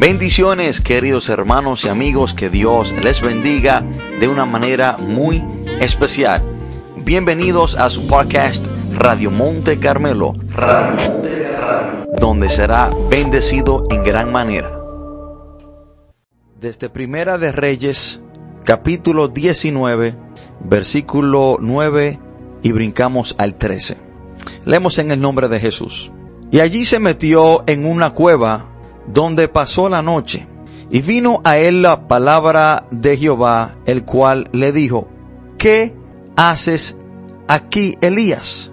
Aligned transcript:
Bendiciones 0.00 0.80
queridos 0.80 1.28
hermanos 1.28 1.84
y 1.84 1.90
amigos, 1.90 2.32
que 2.32 2.48
Dios 2.48 2.94
les 3.04 3.20
bendiga 3.20 3.84
de 4.18 4.28
una 4.28 4.46
manera 4.46 4.96
muy 4.96 5.44
especial. 5.78 6.42
Bienvenidos 6.96 7.76
a 7.76 7.90
su 7.90 8.06
podcast 8.06 8.64
Radio 8.94 9.30
Monte 9.30 9.78
Carmelo, 9.78 10.32
donde 12.18 12.48
será 12.48 12.88
bendecido 13.10 13.86
en 13.90 14.02
gran 14.02 14.32
manera. 14.32 14.70
Desde 16.58 16.88
Primera 16.88 17.36
de 17.36 17.52
Reyes, 17.52 18.22
capítulo 18.64 19.28
19, 19.28 20.14
versículo 20.60 21.58
9 21.60 22.18
y 22.62 22.72
brincamos 22.72 23.34
al 23.36 23.56
13. 23.56 23.98
Leemos 24.64 24.96
en 24.96 25.10
el 25.10 25.20
nombre 25.20 25.48
de 25.48 25.60
Jesús. 25.60 26.10
Y 26.50 26.60
allí 26.60 26.86
se 26.86 27.00
metió 27.00 27.64
en 27.66 27.84
una 27.84 28.14
cueva 28.14 28.69
donde 29.06 29.48
pasó 29.48 29.88
la 29.88 30.02
noche. 30.02 30.46
Y 30.90 31.02
vino 31.02 31.40
a 31.44 31.58
él 31.58 31.82
la 31.82 32.08
palabra 32.08 32.86
de 32.90 33.16
Jehová, 33.16 33.76
el 33.86 34.04
cual 34.04 34.48
le 34.52 34.72
dijo, 34.72 35.08
¿qué 35.56 35.94
haces 36.36 36.96
aquí, 37.46 37.96
Elías? 38.00 38.72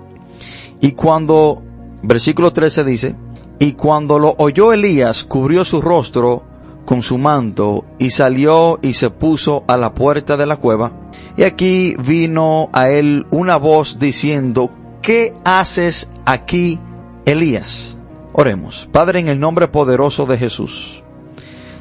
Y 0.81 0.93
cuando, 0.93 1.61
versículo 2.01 2.53
13 2.53 2.83
dice, 2.83 3.15
y 3.59 3.73
cuando 3.73 4.19
lo 4.19 4.35
oyó 4.37 4.73
Elías, 4.73 5.23
cubrió 5.23 5.65
su 5.65 5.81
rostro 5.81 6.43
con 6.85 7.01
su 7.01 7.17
manto 7.17 7.85
y 7.99 8.11
salió 8.11 8.79
y 8.81 8.93
se 8.93 9.09
puso 9.09 9.63
a 9.67 9.77
la 9.77 9.93
puerta 9.93 10.37
de 10.37 10.45
la 10.45 10.57
cueva. 10.57 10.91
Y 11.35 11.43
aquí 11.43 11.95
vino 11.99 12.69
a 12.71 12.89
él 12.89 13.27
una 13.31 13.57
voz 13.57 13.99
diciendo, 13.99 14.71
¿qué 15.01 15.35
haces 15.43 16.09
aquí, 16.25 16.79
Elías? 17.25 17.96
Oremos. 18.39 18.87
Padre, 18.91 19.19
en 19.19 19.29
el 19.29 19.39
nombre 19.39 19.67
poderoso 19.67 20.27
de 20.27 20.37
Jesús. 20.37 21.03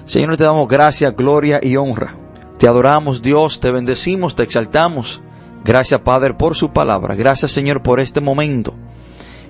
Señor, 0.06 0.38
te 0.38 0.44
damos 0.44 0.66
gracia, 0.66 1.10
gloria 1.10 1.60
y 1.62 1.76
honra. 1.76 2.14
Te 2.56 2.66
adoramos, 2.66 3.20
Dios, 3.20 3.60
te 3.60 3.70
bendecimos, 3.70 4.34
te 4.34 4.44
exaltamos. 4.44 5.20
Gracias, 5.66 6.00
Padre, 6.00 6.32
por 6.32 6.56
su 6.56 6.72
palabra. 6.72 7.14
Gracias, 7.14 7.52
Señor, 7.52 7.82
por 7.82 8.00
este 8.00 8.22
momento. 8.22 8.72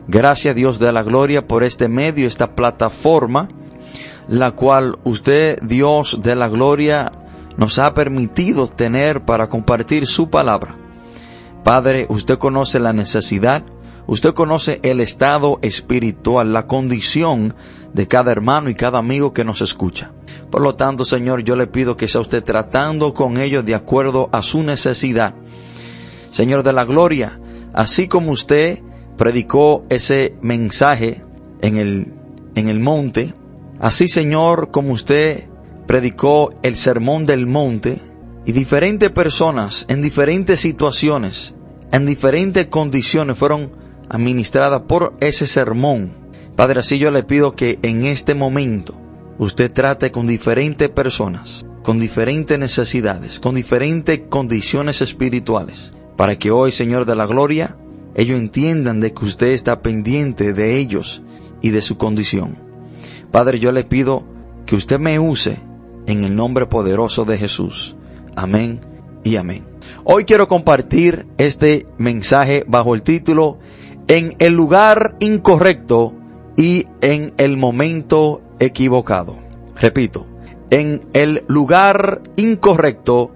Gracias, 0.09 0.57
Dios 0.57 0.81
de 0.81 0.93
la 0.93 1.05
gloria, 1.05 1.47
por 1.47 1.63
este 1.63 1.87
medio, 1.87 2.27
esta 2.27 2.57
plataforma, 2.57 3.47
la 4.27 4.51
cual 4.51 4.99
usted, 5.05 5.61
Dios 5.63 6.19
de 6.25 6.35
la 6.35 6.49
gloria, 6.49 7.13
nos 7.57 7.79
ha 7.79 7.95
permitido 7.95 8.67
tener 8.67 9.25
para 9.25 9.49
compartir 9.49 10.09
su 10.09 10.29
palabra. 10.29 10.75
Padre, 11.63 12.07
usted 12.09 12.37
conoce 12.37 12.81
la 12.81 12.93
necesidad, 12.93 13.63
Usted 14.07 14.35
conoce 14.35 14.81
el 14.83 15.01
estado 15.01 15.59
espiritual, 15.63 16.53
la 16.53 16.67
condición 16.67 17.55
de 17.93 18.07
cada 18.07 18.31
hermano 18.31 18.71
y 18.71 18.75
cada 18.75 18.99
amigo 18.99 19.33
que 19.33 19.45
nos 19.45 19.63
escucha. 19.63 20.13
Por 20.51 20.63
lo 20.63 20.77
tanto, 20.77 21.05
Señor, 21.05 21.43
yo 21.43 21.57
le 21.57 21.67
pido 21.67 21.97
que 21.97 22.07
sea 22.07 22.21
usted 22.21 22.45
tratando 22.45 23.13
con 23.15 23.41
ellos 23.41 23.65
de 23.65 23.75
acuerdo 23.75 24.29
a 24.33 24.43
su 24.43 24.63
necesidad. 24.63 25.35
Señor 26.31 26.63
de 26.63 26.73
la 26.73 26.85
gloria, 26.85 27.41
así 27.73 28.07
como 28.07 28.31
usted 28.31 28.81
predicó 29.17 29.85
ese 29.89 30.37
mensaje 30.41 31.23
en 31.61 31.79
el, 31.79 32.15
en 32.55 32.69
el 32.69 32.79
monte, 32.79 33.35
así 33.81 34.07
Señor, 34.07 34.71
como 34.71 34.93
usted 34.93 35.45
predicó 35.87 36.55
el 36.63 36.77
sermón 36.77 37.27
del 37.27 37.47
monte, 37.47 38.01
y 38.45 38.53
diferentes 38.53 39.11
personas 39.11 39.87
en 39.89 40.01
diferentes 40.03 40.61
situaciones, 40.61 41.55
en 41.91 42.07
diferentes 42.07 42.67
condiciones 42.67 43.37
fueron 43.37 43.73
administrada 44.09 44.85
por 44.85 45.15
ese 45.21 45.47
sermón. 45.47 46.13
Padre, 46.57 46.81
así 46.81 46.99
yo 46.99 47.11
le 47.11 47.23
pido 47.23 47.55
que 47.55 47.79
en 47.83 48.07
este 48.07 48.35
momento 48.35 48.95
usted 49.39 49.73
trate 49.73 50.11
con 50.11 50.27
diferentes 50.27 50.89
personas, 50.89 51.67
con 51.83 51.99
diferentes 51.99 52.59
necesidades, 52.59 53.41
con 53.41 53.55
diferentes 53.55 54.23
condiciones 54.29 55.03
espirituales, 55.03 55.93
para 56.17 56.39
que 56.39 56.51
hoy, 56.51 56.73
Señor 56.73 57.05
de 57.05 57.17
la 57.17 57.27
Gloria, 57.27 57.77
ellos 58.15 58.39
entiendan 58.39 59.01
de 59.01 59.13
que 59.13 59.25
usted 59.25 59.49
está 59.49 59.83
pendiente 59.83 60.53
de 60.55 60.79
ellos 60.79 61.23
y 61.61 61.71
de 61.71 61.83
su 61.83 61.99
condición. 61.99 62.57
Padre, 63.31 63.59
yo 63.59 63.73
le 63.73 63.85
pido 63.85 64.25
que 64.65 64.77
usted 64.77 64.99
me 64.99 65.19
use 65.19 65.59
en 66.07 66.25
el 66.25 66.35
nombre 66.35 66.67
poderoso 66.67 67.25
de 67.25 67.37
Jesús. 67.37 67.97
Amén 68.35 68.81
y 69.23 69.37
amén. 69.37 69.67
Hoy 70.05 70.25
quiero 70.25 70.49
compartir 70.49 71.27
este 71.37 71.87
mensaje 71.99 72.65
bajo 72.67 72.95
el 72.95 73.03
título 73.03 73.59
en 74.09 74.37
el 74.39 74.55
lugar 74.55 75.17
incorrecto 75.21 76.15
y 76.57 76.87
en 77.01 77.35
el 77.37 77.57
momento 77.57 78.43
equivocado. 78.59 79.37
Repito, 79.77 80.27
en 80.71 81.07
el 81.13 81.45
lugar 81.49 82.23
incorrecto 82.37 83.33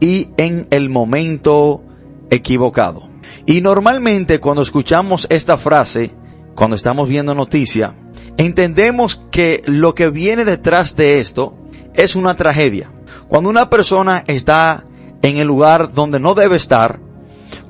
y 0.00 0.30
en 0.36 0.66
el 0.70 0.90
momento 0.90 1.82
equivocado. 2.30 3.08
Y 3.46 3.60
normalmente 3.60 4.40
cuando 4.40 4.62
escuchamos 4.62 5.26
esta 5.30 5.56
frase, 5.56 6.10
cuando 6.54 6.76
estamos 6.76 7.08
viendo 7.08 7.34
noticia, 7.34 7.94
entendemos 8.36 9.22
que 9.30 9.62
lo 9.66 9.94
que 9.94 10.08
viene 10.08 10.44
detrás 10.44 10.96
de 10.96 11.20
esto 11.20 11.54
es 11.94 12.16
una 12.16 12.34
tragedia. 12.34 12.90
Cuando 13.28 13.50
una 13.50 13.70
persona 13.70 14.24
está 14.26 14.84
en 15.22 15.36
el 15.38 15.46
lugar 15.46 15.92
donde 15.92 16.20
no 16.20 16.34
debe 16.34 16.56
estar, 16.56 17.00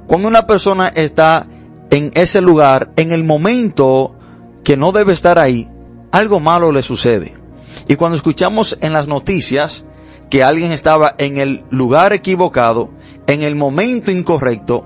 cuando 0.06 0.28
una 0.28 0.46
persona 0.46 0.88
está 0.88 1.46
en 1.94 2.10
ese 2.14 2.40
lugar, 2.40 2.90
en 2.96 3.12
el 3.12 3.22
momento 3.22 4.16
que 4.64 4.76
no 4.76 4.90
debe 4.90 5.12
estar 5.12 5.38
ahí, 5.38 5.70
algo 6.10 6.40
malo 6.40 6.72
le 6.72 6.82
sucede. 6.82 7.34
Y 7.86 7.94
cuando 7.94 8.16
escuchamos 8.16 8.76
en 8.80 8.92
las 8.92 9.06
noticias 9.06 9.84
que 10.28 10.42
alguien 10.42 10.72
estaba 10.72 11.14
en 11.18 11.38
el 11.38 11.62
lugar 11.70 12.12
equivocado, 12.12 12.90
en 13.28 13.42
el 13.42 13.54
momento 13.54 14.10
incorrecto, 14.10 14.84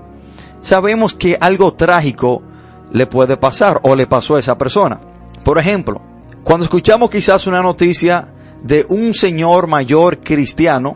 sabemos 0.61 1.15
que 1.15 1.35
algo 1.41 1.73
trágico 1.73 2.43
le 2.91 3.07
puede 3.07 3.37
pasar 3.37 3.79
o 3.81 3.95
le 3.95 4.05
pasó 4.05 4.35
a 4.35 4.39
esa 4.39 4.59
persona. 4.59 4.99
Por 5.43 5.57
ejemplo, 5.57 6.03
cuando 6.43 6.65
escuchamos 6.65 7.09
quizás 7.09 7.47
una 7.47 7.63
noticia 7.63 8.27
de 8.61 8.85
un 8.87 9.15
señor 9.15 9.65
mayor 9.65 10.19
cristiano 10.19 10.95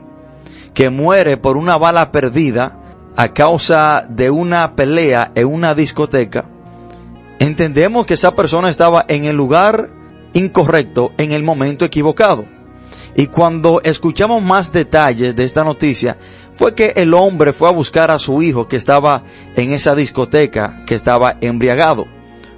que 0.75 0.91
muere 0.91 1.37
por 1.37 1.57
una 1.57 1.79
bala 1.79 2.11
perdida 2.11 2.82
a 3.15 3.33
causa 3.33 4.05
de 4.09 4.29
una 4.29 4.75
pelea 4.75 5.31
en 5.35 5.47
una 5.47 5.75
discoteca, 5.75 6.45
entendemos 7.39 8.05
que 8.05 8.15
esa 8.15 8.35
persona 8.35 8.69
estaba 8.69 9.05
en 9.07 9.25
el 9.25 9.35
lugar 9.35 9.89
incorrecto 10.33 11.11
en 11.17 11.31
el 11.31 11.43
momento 11.43 11.85
equivocado. 11.85 12.45
Y 13.15 13.27
cuando 13.27 13.81
escuchamos 13.83 14.41
más 14.41 14.71
detalles 14.71 15.35
de 15.35 15.43
esta 15.43 15.63
noticia, 15.63 16.17
fue 16.53 16.73
que 16.73 16.93
el 16.95 17.13
hombre 17.13 17.53
fue 17.53 17.69
a 17.69 17.73
buscar 17.73 18.09
a 18.09 18.17
su 18.17 18.41
hijo 18.41 18.67
que 18.67 18.77
estaba 18.77 19.23
en 19.55 19.73
esa 19.73 19.93
discoteca, 19.93 20.83
que 20.85 20.95
estaba 20.95 21.37
embriagado. 21.41 22.07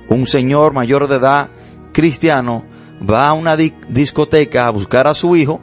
Un 0.08 0.28
señor 0.28 0.74
mayor 0.74 1.08
de 1.08 1.16
edad, 1.16 1.50
cristiano, 1.92 2.64
va 3.02 3.28
a 3.28 3.34
una 3.34 3.58
discoteca 3.58 4.68
a 4.68 4.70
buscar 4.70 5.08
a 5.08 5.14
su 5.14 5.36
hijo 5.36 5.62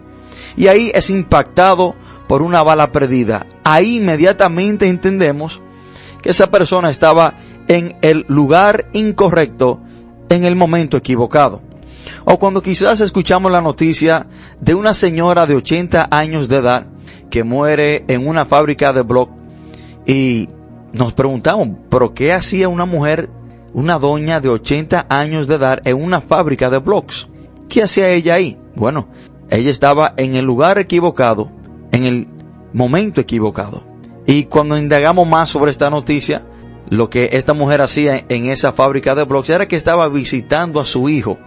y 0.57 0.67
ahí 0.67 0.91
es 0.95 1.09
impactado 1.11 1.95
por 2.33 2.41
una 2.41 2.63
bala 2.63 2.93
perdida. 2.93 3.47
Ahí 3.63 3.99
inmediatamente 3.99 4.89
entendemos 4.89 5.61
que 6.23 6.31
esa 6.31 6.51
persona 6.51 6.89
estaba 6.89 7.35
en 7.69 7.95
el 8.01 8.25
lugar 8.27 8.87
incorrecto 8.95 9.81
en 10.31 10.47
el 10.47 10.57
momento 10.57 10.97
equivocado. 10.97 11.61
O 12.25 12.39
cuando 12.39 12.63
quizás 12.63 13.01
escuchamos 13.03 13.53
la 13.53 13.61
noticia 13.61 14.29
de 14.59 14.75
una 14.75 14.95
señora 14.95 15.45
de 15.45 15.57
80 15.57 16.09
años 16.11 16.49
de 16.49 16.57
edad 16.57 16.87
que 17.29 17.45
muere 17.45 18.07
en 18.09 18.27
una 18.27 18.47
fábrica 18.47 18.95
de 18.95 19.03
blog 19.03 19.29
y 20.07 20.49
nos 20.95 21.13
preguntamos, 21.13 21.69
¿pero 21.91 22.15
qué 22.15 22.33
hacía 22.33 22.67
una 22.71 22.87
mujer, 22.87 23.29
una 23.75 23.99
doña 23.99 24.41
de 24.41 24.49
80 24.49 25.05
años 25.11 25.49
de 25.49 25.57
edad 25.57 25.81
en 25.85 26.03
una 26.03 26.23
fábrica 26.23 26.71
de 26.71 26.79
blogs? 26.79 27.29
¿Qué 27.69 27.83
hacía 27.83 28.09
ella 28.09 28.37
ahí? 28.37 28.57
Bueno, 28.75 29.09
ella 29.51 29.71
estaba 29.71 30.15
en 30.17 30.35
el 30.35 30.47
lugar 30.47 30.79
equivocado 30.79 31.61
en 31.93 32.05
el 32.05 32.29
momento 32.73 33.21
equivocado. 33.21 33.85
Y 34.27 34.45
cuando 34.45 34.77
indagamos 34.77 35.29
más 35.29 35.51
sobre 35.51 35.71
esta 35.71 35.91
noticia, 35.91 36.45
lo 36.89 37.09
que 37.09 37.31
esta 37.33 37.55
mujer 37.55 37.81
hacía 37.81 38.25
en 38.29 38.51
esa 38.51 38.73
fábrica 38.73 39.15
de 39.15 39.25
blogs 39.25 39.51
era 39.51 39.69
que 39.69 39.77
estaba 39.77 40.09
visitando 40.09 40.81
a 40.81 40.85
su 40.85 41.09
hijo, 41.09 41.39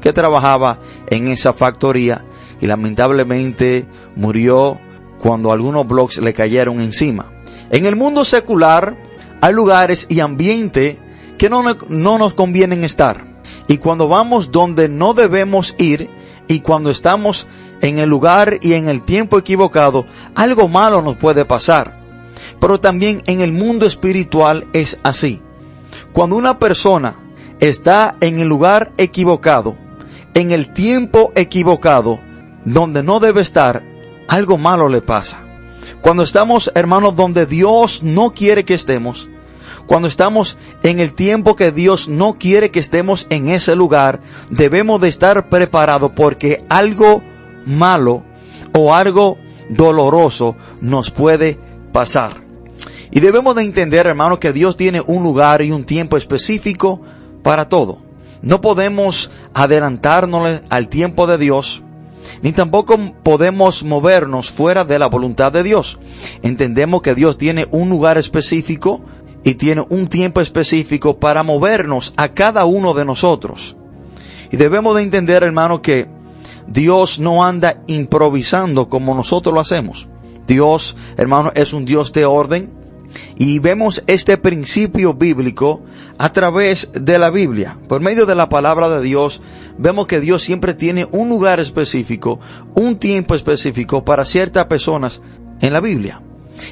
que 0.00 0.12
trabajaba 0.12 0.80
en 1.08 1.28
esa 1.28 1.52
factoría 1.52 2.24
y 2.60 2.66
lamentablemente 2.66 3.86
murió 4.16 4.78
cuando 5.18 5.52
algunos 5.52 5.86
blogs 5.86 6.18
le 6.18 6.32
cayeron 6.32 6.80
encima. 6.80 7.32
En 7.70 7.86
el 7.86 7.96
mundo 7.96 8.24
secular 8.24 8.96
hay 9.40 9.52
lugares 9.52 10.06
y 10.10 10.20
ambiente 10.20 10.98
que 11.38 11.48
no, 11.48 11.62
no 11.88 12.18
nos 12.18 12.34
convienen 12.34 12.84
estar. 12.84 13.24
Y 13.68 13.78
cuando 13.78 14.08
vamos 14.08 14.50
donde 14.50 14.88
no 14.88 15.14
debemos 15.14 15.74
ir 15.78 16.10
y 16.48 16.60
cuando 16.60 16.90
estamos 16.90 17.46
en 17.80 17.98
el 17.98 18.08
lugar 18.08 18.58
y 18.60 18.74
en 18.74 18.88
el 18.88 19.02
tiempo 19.02 19.38
equivocado, 19.38 20.06
algo 20.34 20.68
malo 20.68 21.02
nos 21.02 21.16
puede 21.16 21.44
pasar. 21.44 21.98
Pero 22.60 22.80
también 22.80 23.22
en 23.26 23.40
el 23.40 23.52
mundo 23.52 23.86
espiritual 23.86 24.66
es 24.72 24.98
así. 25.02 25.40
Cuando 26.12 26.36
una 26.36 26.58
persona 26.58 27.16
está 27.58 28.16
en 28.20 28.40
el 28.40 28.48
lugar 28.48 28.92
equivocado, 28.96 29.76
en 30.34 30.50
el 30.50 30.72
tiempo 30.72 31.32
equivocado, 31.34 32.20
donde 32.64 33.02
no 33.02 33.20
debe 33.20 33.40
estar, 33.40 33.82
algo 34.28 34.58
malo 34.58 34.88
le 34.88 35.00
pasa. 35.00 35.42
Cuando 36.00 36.22
estamos, 36.22 36.70
hermanos, 36.74 37.16
donde 37.16 37.46
Dios 37.46 38.02
no 38.02 38.30
quiere 38.30 38.64
que 38.64 38.74
estemos, 38.74 39.28
cuando 39.86 40.08
estamos 40.08 40.56
en 40.82 41.00
el 41.00 41.14
tiempo 41.14 41.56
que 41.56 41.72
Dios 41.72 42.08
no 42.08 42.34
quiere 42.34 42.70
que 42.70 42.78
estemos 42.78 43.26
en 43.30 43.48
ese 43.48 43.74
lugar, 43.74 44.20
debemos 44.48 45.00
de 45.00 45.08
estar 45.08 45.48
preparados 45.48 46.12
porque 46.14 46.64
algo 46.68 47.22
malo 47.66 48.22
o 48.72 48.94
algo 48.94 49.38
doloroso 49.68 50.56
nos 50.80 51.10
puede 51.10 51.58
pasar. 51.92 52.50
Y 53.10 53.20
debemos 53.20 53.56
de 53.56 53.64
entender, 53.64 54.06
hermanos, 54.06 54.38
que 54.38 54.52
Dios 54.52 54.76
tiene 54.76 55.02
un 55.04 55.22
lugar 55.22 55.62
y 55.62 55.72
un 55.72 55.84
tiempo 55.84 56.16
específico 56.16 57.00
para 57.42 57.68
todo. 57.68 57.98
No 58.42 58.60
podemos 58.60 59.30
adelantarnos 59.52 60.62
al 60.70 60.88
tiempo 60.88 61.26
de 61.26 61.36
Dios, 61.36 61.82
ni 62.42 62.52
tampoco 62.52 62.98
podemos 63.22 63.82
movernos 63.84 64.50
fuera 64.50 64.84
de 64.84 64.98
la 64.98 65.06
voluntad 65.06 65.52
de 65.52 65.62
Dios. 65.62 65.98
Entendemos 66.42 67.02
que 67.02 67.14
Dios 67.14 67.36
tiene 67.36 67.66
un 67.70 67.90
lugar 67.90 68.16
específico 68.16 69.02
y 69.44 69.54
tiene 69.54 69.84
un 69.88 70.06
tiempo 70.06 70.40
específico 70.40 71.18
para 71.18 71.42
movernos 71.42 72.14
a 72.16 72.28
cada 72.28 72.64
uno 72.64 72.94
de 72.94 73.04
nosotros. 73.04 73.76
Y 74.52 74.56
debemos 74.56 74.96
de 74.96 75.02
entender, 75.02 75.42
hermano, 75.42 75.82
que 75.82 76.08
Dios 76.70 77.18
no 77.18 77.44
anda 77.44 77.82
improvisando 77.88 78.88
como 78.88 79.14
nosotros 79.14 79.52
lo 79.52 79.60
hacemos. 79.60 80.08
Dios, 80.46 80.96
hermano, 81.16 81.52
es 81.54 81.72
un 81.72 81.84
Dios 81.84 82.12
de 82.12 82.24
orden. 82.24 82.78
Y 83.36 83.58
vemos 83.58 84.04
este 84.06 84.36
principio 84.38 85.14
bíblico 85.14 85.82
a 86.16 86.32
través 86.32 86.88
de 86.92 87.18
la 87.18 87.30
Biblia. 87.30 87.76
Por 87.88 88.00
medio 88.00 88.24
de 88.24 88.36
la 88.36 88.48
palabra 88.48 88.88
de 88.88 89.02
Dios, 89.02 89.40
vemos 89.78 90.06
que 90.06 90.20
Dios 90.20 90.42
siempre 90.42 90.74
tiene 90.74 91.08
un 91.10 91.28
lugar 91.28 91.58
específico, 91.58 92.38
un 92.74 92.98
tiempo 92.98 93.34
específico 93.34 94.04
para 94.04 94.24
ciertas 94.24 94.66
personas 94.66 95.22
en 95.60 95.72
la 95.72 95.80
Biblia. 95.80 96.22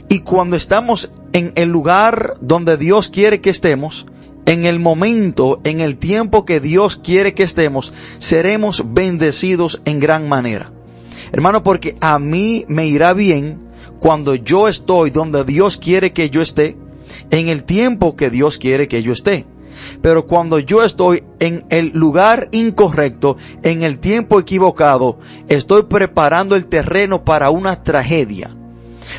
Y 0.09 0.21
cuando 0.21 0.55
estamos 0.55 1.11
en 1.33 1.53
el 1.57 1.71
lugar 1.71 2.35
donde 2.41 2.77
Dios 2.77 3.09
quiere 3.09 3.41
que 3.41 3.51
estemos, 3.51 4.07
en 4.49 4.65
el 4.65 4.79
momento, 4.79 5.61
en 5.63 5.81
el 5.81 5.99
tiempo 5.99 6.47
que 6.47 6.59
Dios 6.59 6.97
quiere 6.97 7.35
que 7.35 7.43
estemos, 7.43 7.93
seremos 8.19 8.83
bendecidos 8.95 9.83
en 9.85 10.01
gran 10.01 10.27
manera. 10.27 10.73
Hermano, 11.33 11.63
porque 11.63 11.99
a 12.01 12.19
mí 12.19 12.65
me 12.67 12.87
irá 12.87 13.13
bien 13.13 13.61
cuando 14.01 14.35
yo 14.35 14.67
estoy 14.67 15.11
donde 15.11 15.45
Dios 15.45 15.77
quiere 15.77 16.15
que 16.15 16.31
yo 16.31 16.41
esté, 16.41 16.79
en 17.31 17.51
el 17.51 17.65
tiempo 17.65 18.17
que 18.17 18.31
Dios 18.31 18.57
quiere 18.57 18.89
que 18.89 19.03
yo 19.03 19.13
esté. 19.13 19.45
Pero 20.01 20.25
cuando 20.25 20.59
yo 20.59 20.83
estoy 20.83 21.25
en 21.41 21.67
el 21.69 21.91
lugar 21.93 22.49
incorrecto, 22.51 23.37
en 23.63 23.83
el 23.83 23.99
tiempo 23.99 24.41
equivocado, 24.41 25.19
estoy 25.49 25.83
preparando 25.83 26.57
el 26.57 26.69
terreno 26.69 27.23
para 27.23 27.51
una 27.51 27.83
tragedia. 27.83 28.58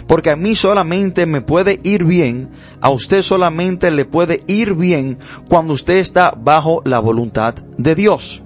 Porque 0.08 0.32
a 0.32 0.36
mí 0.36 0.56
solamente 0.56 1.26
me 1.26 1.42
puede 1.42 1.80
ir 1.84 2.04
bien, 2.04 2.50
a 2.82 2.90
usted 2.90 3.22
solamente 3.22 3.92
le 3.92 4.06
puede 4.06 4.44
ir 4.48 4.74
bien 4.74 5.20
cuando 5.48 5.74
usted 5.74 5.98
está 5.98 6.32
bajo 6.32 6.82
la 6.86 7.00
voluntad 7.00 7.56
de 7.78 7.96
Dios. 7.96 8.44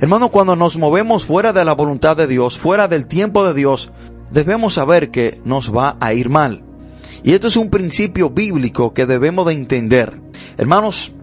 Hermano, 0.00 0.30
cuando 0.30 0.56
nos 0.56 0.76
movemos 0.76 1.26
fuera 1.26 1.52
de 1.52 1.64
la 1.64 1.72
voluntad 1.72 2.16
de 2.16 2.26
Dios, 2.26 2.58
fuera 2.58 2.88
del 2.88 3.06
tiempo 3.06 3.46
de 3.46 3.54
Dios, 3.54 3.90
debemos 4.30 4.74
saber 4.74 5.10
que 5.10 5.40
nos 5.44 5.74
va 5.74 5.96
a 6.00 6.14
ir 6.14 6.28
mal. 6.28 6.62
Y 7.22 7.32
esto 7.32 7.46
es 7.46 7.56
un 7.56 7.70
principio 7.70 8.30
bíblico 8.30 8.92
que 8.92 9.06
debemos 9.06 9.46
de 9.46 9.54
entender. 9.54 10.20
Hermanos, 10.56 11.14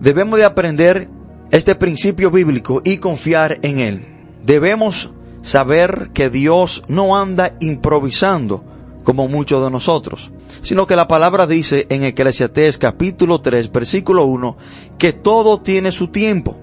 debemos 0.00 0.38
de 0.38 0.44
aprender 0.44 1.08
este 1.50 1.74
principio 1.74 2.30
bíblico 2.30 2.80
y 2.84 2.98
confiar 2.98 3.58
en 3.62 3.78
él. 3.78 4.06
Debemos 4.44 5.10
saber 5.42 6.10
que 6.14 6.30
Dios 6.30 6.84
no 6.88 7.16
anda 7.16 7.56
improvisando 7.60 8.64
como 9.04 9.28
muchos 9.28 9.62
de 9.64 9.70
nosotros, 9.70 10.30
sino 10.60 10.86
que 10.86 10.96
la 10.96 11.08
palabra 11.08 11.46
dice 11.46 11.86
en 11.88 12.04
Eclesiastés 12.04 12.78
capítulo 12.78 13.40
3 13.40 13.72
versículo 13.72 14.24
1 14.26 14.56
que 14.98 15.12
todo 15.12 15.60
tiene 15.60 15.92
su 15.92 16.08
tiempo 16.08 16.56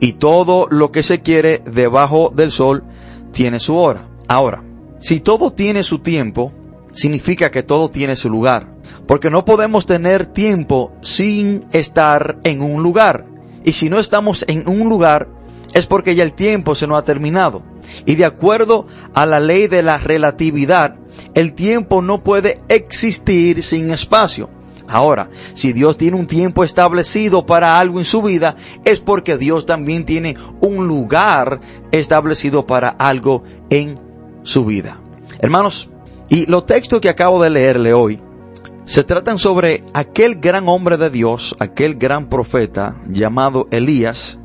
y 0.00 0.14
todo 0.14 0.66
lo 0.70 0.90
que 0.90 1.02
se 1.02 1.20
quiere 1.20 1.62
debajo 1.64 2.32
del 2.34 2.50
sol 2.50 2.84
tiene 3.32 3.58
su 3.58 3.76
hora. 3.76 4.08
Ahora, 4.28 4.64
si 5.00 5.20
todo 5.20 5.52
tiene 5.52 5.82
su 5.82 6.00
tiempo, 6.00 6.52
significa 6.92 7.50
que 7.50 7.62
todo 7.62 7.90
tiene 7.90 8.16
su 8.16 8.28
lugar, 8.28 8.74
porque 9.06 9.30
no 9.30 9.44
podemos 9.44 9.86
tener 9.86 10.26
tiempo 10.26 10.92
sin 11.00 11.66
estar 11.72 12.38
en 12.44 12.62
un 12.62 12.82
lugar. 12.82 13.26
Y 13.64 13.72
si 13.72 13.90
no 13.90 13.98
estamos 13.98 14.44
en 14.48 14.68
un 14.68 14.88
lugar, 14.88 15.28
es 15.74 15.86
porque 15.86 16.14
ya 16.14 16.22
el 16.22 16.34
tiempo 16.34 16.74
se 16.74 16.86
nos 16.86 16.98
ha 16.98 17.04
terminado. 17.04 17.62
Y 18.06 18.14
de 18.16 18.24
acuerdo 18.24 18.86
a 19.14 19.26
la 19.26 19.40
ley 19.40 19.66
de 19.66 19.82
la 19.82 19.98
relatividad, 19.98 20.96
el 21.34 21.54
tiempo 21.54 22.02
no 22.02 22.22
puede 22.22 22.60
existir 22.68 23.62
sin 23.62 23.90
espacio. 23.90 24.50
Ahora, 24.88 25.30
si 25.54 25.72
Dios 25.72 25.96
tiene 25.96 26.16
un 26.16 26.26
tiempo 26.26 26.64
establecido 26.64 27.46
para 27.46 27.78
algo 27.78 28.00
en 28.00 28.04
su 28.04 28.22
vida, 28.22 28.56
es 28.84 29.00
porque 29.00 29.38
Dios 29.38 29.64
también 29.64 30.04
tiene 30.04 30.36
un 30.60 30.88
lugar 30.88 31.60
establecido 31.92 32.66
para 32.66 32.88
algo 32.88 33.44
en 33.70 33.94
su 34.42 34.64
vida. 34.64 35.00
Hermanos, 35.38 35.90
y 36.28 36.46
los 36.46 36.66
textos 36.66 37.00
que 37.00 37.08
acabo 37.08 37.40
de 37.40 37.50
leerle 37.50 37.92
hoy 37.92 38.20
se 38.84 39.04
tratan 39.04 39.38
sobre 39.38 39.84
aquel 39.94 40.40
gran 40.40 40.68
hombre 40.68 40.96
de 40.96 41.10
Dios, 41.10 41.54
aquel 41.60 41.94
gran 41.94 42.28
profeta 42.28 42.96
llamado 43.08 43.68
Elías, 43.70 44.39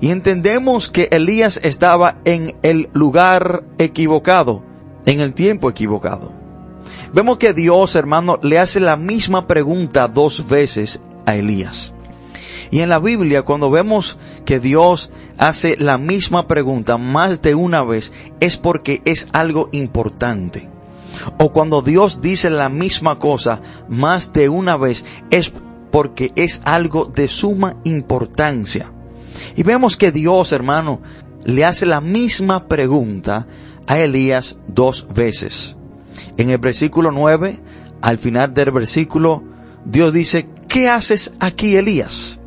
y 0.00 0.10
entendemos 0.10 0.90
que 0.90 1.08
Elías 1.10 1.60
estaba 1.62 2.18
en 2.24 2.56
el 2.62 2.88
lugar 2.92 3.64
equivocado, 3.78 4.62
en 5.06 5.20
el 5.20 5.32
tiempo 5.32 5.70
equivocado. 5.70 6.32
Vemos 7.12 7.38
que 7.38 7.52
Dios, 7.52 7.94
hermano, 7.94 8.38
le 8.42 8.58
hace 8.58 8.80
la 8.80 8.96
misma 8.96 9.46
pregunta 9.46 10.08
dos 10.08 10.46
veces 10.48 11.00
a 11.24 11.34
Elías. 11.34 11.94
Y 12.70 12.80
en 12.80 12.88
la 12.88 12.98
Biblia, 12.98 13.42
cuando 13.42 13.70
vemos 13.70 14.18
que 14.44 14.58
Dios 14.58 15.10
hace 15.38 15.76
la 15.76 15.98
misma 15.98 16.46
pregunta 16.46 16.98
más 16.98 17.42
de 17.42 17.54
una 17.54 17.82
vez, 17.84 18.12
es 18.40 18.56
porque 18.56 19.02
es 19.04 19.28
algo 19.32 19.68
importante. 19.72 20.68
O 21.38 21.52
cuando 21.52 21.80
Dios 21.80 22.20
dice 22.20 22.50
la 22.50 22.68
misma 22.68 23.18
cosa 23.18 23.60
más 23.88 24.32
de 24.32 24.48
una 24.48 24.76
vez, 24.76 25.04
es 25.30 25.52
porque 25.90 26.30
es 26.34 26.60
algo 26.64 27.06
de 27.06 27.28
suma 27.28 27.76
importancia. 27.84 28.92
Y 29.56 29.62
vemos 29.62 29.96
que 29.96 30.12
Dios, 30.12 30.52
hermano, 30.52 31.00
le 31.44 31.64
hace 31.64 31.86
la 31.86 32.00
misma 32.00 32.66
pregunta 32.68 33.46
a 33.86 33.98
Elías 33.98 34.58
dos 34.66 35.06
veces. 35.14 35.76
En 36.36 36.50
el 36.50 36.58
versículo 36.58 37.12
9, 37.12 37.60
al 38.00 38.18
final 38.18 38.52
del 38.52 38.70
versículo, 38.70 39.42
Dios 39.84 40.12
dice, 40.12 40.48
¿qué 40.68 40.88
haces 40.88 41.34
aquí, 41.38 41.76
Elías? 41.76 42.40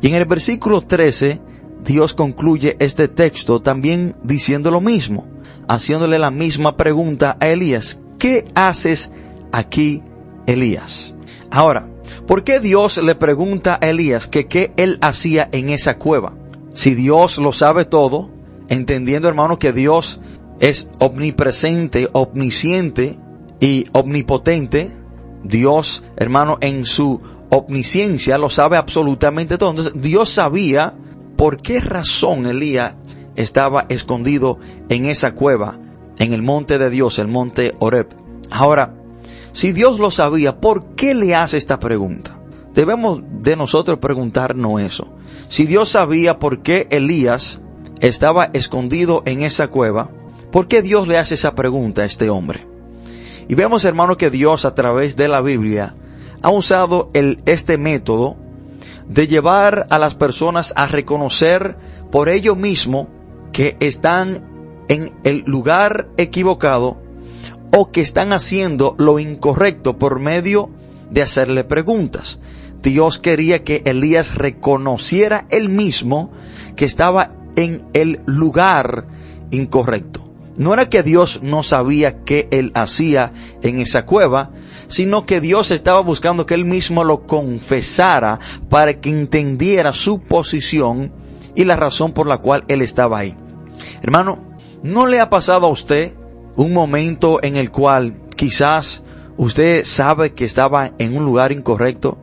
Y 0.00 0.08
en 0.08 0.14
el 0.16 0.24
versículo 0.24 0.82
13, 0.82 1.40
Dios 1.84 2.14
concluye 2.14 2.76
este 2.80 3.08
texto 3.08 3.60
también 3.60 4.12
diciendo 4.22 4.70
lo 4.70 4.80
mismo, 4.80 5.26
haciéndole 5.68 6.18
la 6.18 6.30
misma 6.30 6.76
pregunta 6.76 7.36
a 7.40 7.48
Elías. 7.48 8.00
¿Qué 8.18 8.46
haces 8.54 9.12
aquí, 9.52 10.02
Elías? 10.46 11.14
Ahora, 11.50 11.88
¿por 12.26 12.44
qué 12.44 12.60
Dios 12.60 13.02
le 13.02 13.14
pregunta 13.14 13.78
a 13.80 13.88
Elías 13.88 14.26
que 14.26 14.46
qué 14.46 14.72
él 14.76 14.98
hacía 15.00 15.48
en 15.52 15.70
esa 15.70 15.98
cueva? 15.98 16.34
Si 16.72 16.94
Dios 16.94 17.38
lo 17.38 17.52
sabe 17.52 17.84
todo, 17.84 18.30
entendiendo 18.68 19.28
hermano 19.28 19.58
que 19.58 19.72
Dios 19.72 20.20
es 20.60 20.88
omnipresente, 20.98 22.08
omnisciente 22.12 23.18
y 23.60 23.86
omnipotente, 23.92 24.96
Dios 25.42 26.04
hermano 26.16 26.58
en 26.60 26.84
su 26.84 27.20
omnisciencia 27.50 28.38
lo 28.38 28.50
sabe 28.50 28.76
absolutamente 28.76 29.58
todo. 29.58 29.70
Entonces 29.70 30.00
Dios 30.00 30.30
sabía 30.30 30.94
por 31.36 31.60
qué 31.60 31.80
razón 31.80 32.46
Elías 32.46 32.94
estaba 33.36 33.86
escondido 33.88 34.58
en 34.88 35.06
esa 35.06 35.34
cueva, 35.34 35.78
en 36.18 36.32
el 36.32 36.42
monte 36.42 36.78
de 36.78 36.90
Dios, 36.90 37.18
el 37.18 37.28
monte 37.28 37.72
Oreb. 37.78 38.08
Ahora, 38.50 38.94
si 39.54 39.72
Dios 39.72 40.00
lo 40.00 40.10
sabía, 40.10 40.60
¿por 40.60 40.96
qué 40.96 41.14
le 41.14 41.36
hace 41.36 41.56
esta 41.56 41.78
pregunta? 41.78 42.36
Debemos 42.74 43.20
de 43.40 43.54
nosotros 43.54 44.00
preguntarnos 44.00 44.80
eso. 44.80 45.06
Si 45.46 45.64
Dios 45.64 45.90
sabía 45.90 46.40
por 46.40 46.62
qué 46.62 46.88
Elías 46.90 47.60
estaba 48.00 48.50
escondido 48.52 49.22
en 49.26 49.42
esa 49.42 49.68
cueva, 49.68 50.10
¿por 50.50 50.66
qué 50.66 50.82
Dios 50.82 51.06
le 51.06 51.18
hace 51.18 51.34
esa 51.34 51.54
pregunta 51.54 52.02
a 52.02 52.04
este 52.04 52.30
hombre? 52.30 52.66
Y 53.46 53.54
vemos, 53.54 53.84
hermano, 53.84 54.16
que 54.16 54.28
Dios 54.28 54.64
a 54.64 54.74
través 54.74 55.14
de 55.14 55.28
la 55.28 55.40
Biblia 55.40 55.94
ha 56.42 56.50
usado 56.50 57.10
el, 57.14 57.40
este 57.46 57.78
método 57.78 58.36
de 59.06 59.28
llevar 59.28 59.86
a 59.90 60.00
las 60.00 60.16
personas 60.16 60.72
a 60.74 60.88
reconocer 60.88 61.76
por 62.10 62.28
ello 62.28 62.56
mismo 62.56 63.08
que 63.52 63.76
están 63.78 64.84
en 64.88 65.12
el 65.22 65.44
lugar 65.46 66.08
equivocado 66.16 67.03
o 67.76 67.88
que 67.88 68.00
están 68.00 68.32
haciendo 68.32 68.94
lo 68.98 69.18
incorrecto 69.18 69.98
por 69.98 70.20
medio 70.20 70.70
de 71.10 71.22
hacerle 71.22 71.64
preguntas. 71.64 72.38
Dios 72.82 73.18
quería 73.18 73.64
que 73.64 73.82
Elías 73.84 74.36
reconociera 74.36 75.46
él 75.50 75.68
mismo 75.68 76.30
que 76.76 76.84
estaba 76.84 77.32
en 77.56 77.84
el 77.92 78.20
lugar 78.26 79.06
incorrecto. 79.50 80.20
no 80.56 80.72
era 80.72 80.88
que 80.88 81.02
Dios 81.02 81.42
no 81.42 81.64
sabía 81.64 82.22
qué 82.22 82.46
él 82.52 82.70
hacía 82.76 83.32
en 83.62 83.80
esa 83.80 84.06
cueva, 84.06 84.52
sino 84.86 85.26
que 85.26 85.40
Dios 85.40 85.72
estaba 85.72 85.98
buscando 85.98 86.46
que 86.46 86.54
él 86.54 86.64
mismo 86.64 87.02
lo 87.02 87.26
confesara 87.26 88.38
para 88.68 89.00
que 89.00 89.10
entendiera 89.10 89.92
su 89.92 90.20
posición 90.20 91.12
y 91.56 91.64
la 91.64 91.74
razón 91.74 92.12
por 92.12 92.28
la 92.28 92.38
cual 92.38 92.64
él 92.68 92.82
estaba 92.82 93.18
ahí. 93.18 93.34
Hermano, 94.00 94.38
¿no 94.84 95.08
le 95.08 95.18
ha 95.18 95.28
pasado 95.28 95.66
a 95.66 95.70
usted 95.70 96.14
un 96.56 96.72
momento 96.72 97.42
en 97.42 97.56
el 97.56 97.70
cual 97.70 98.14
quizás 98.36 99.02
usted 99.36 99.84
sabe 99.84 100.34
que 100.34 100.44
estaba 100.44 100.92
en 100.98 101.16
un 101.16 101.24
lugar 101.24 101.52
incorrecto 101.52 102.18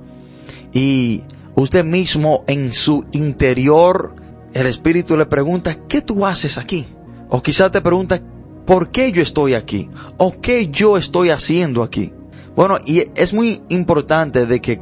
y 0.74 1.24
usted 1.56 1.84
mismo 1.84 2.44
en 2.48 2.72
su 2.72 3.06
interior, 3.12 4.16
el 4.54 4.68
Espíritu 4.68 5.18
le 5.18 5.26
pregunta, 5.26 5.76
¿qué 5.88 6.02
tú 6.02 6.26
haces 6.26 6.58
aquí? 6.58 6.88
O 7.30 7.42
quizás 7.42 7.72
te 7.72 7.82
pregunta, 7.82 8.22
¿por 8.66 8.92
qué 8.92 9.12
yo 9.12 9.22
estoy 9.22 9.54
aquí? 9.54 9.90
¿O 10.18 10.40
qué 10.40 10.70
yo 10.70 10.98
estoy 10.98 11.30
haciendo 11.30 11.84
aquí? 11.84 12.14
Bueno, 12.56 12.78
y 12.86 13.04
es 13.16 13.34
muy 13.34 13.64
importante 13.70 14.46
de 14.46 14.62
que 14.62 14.82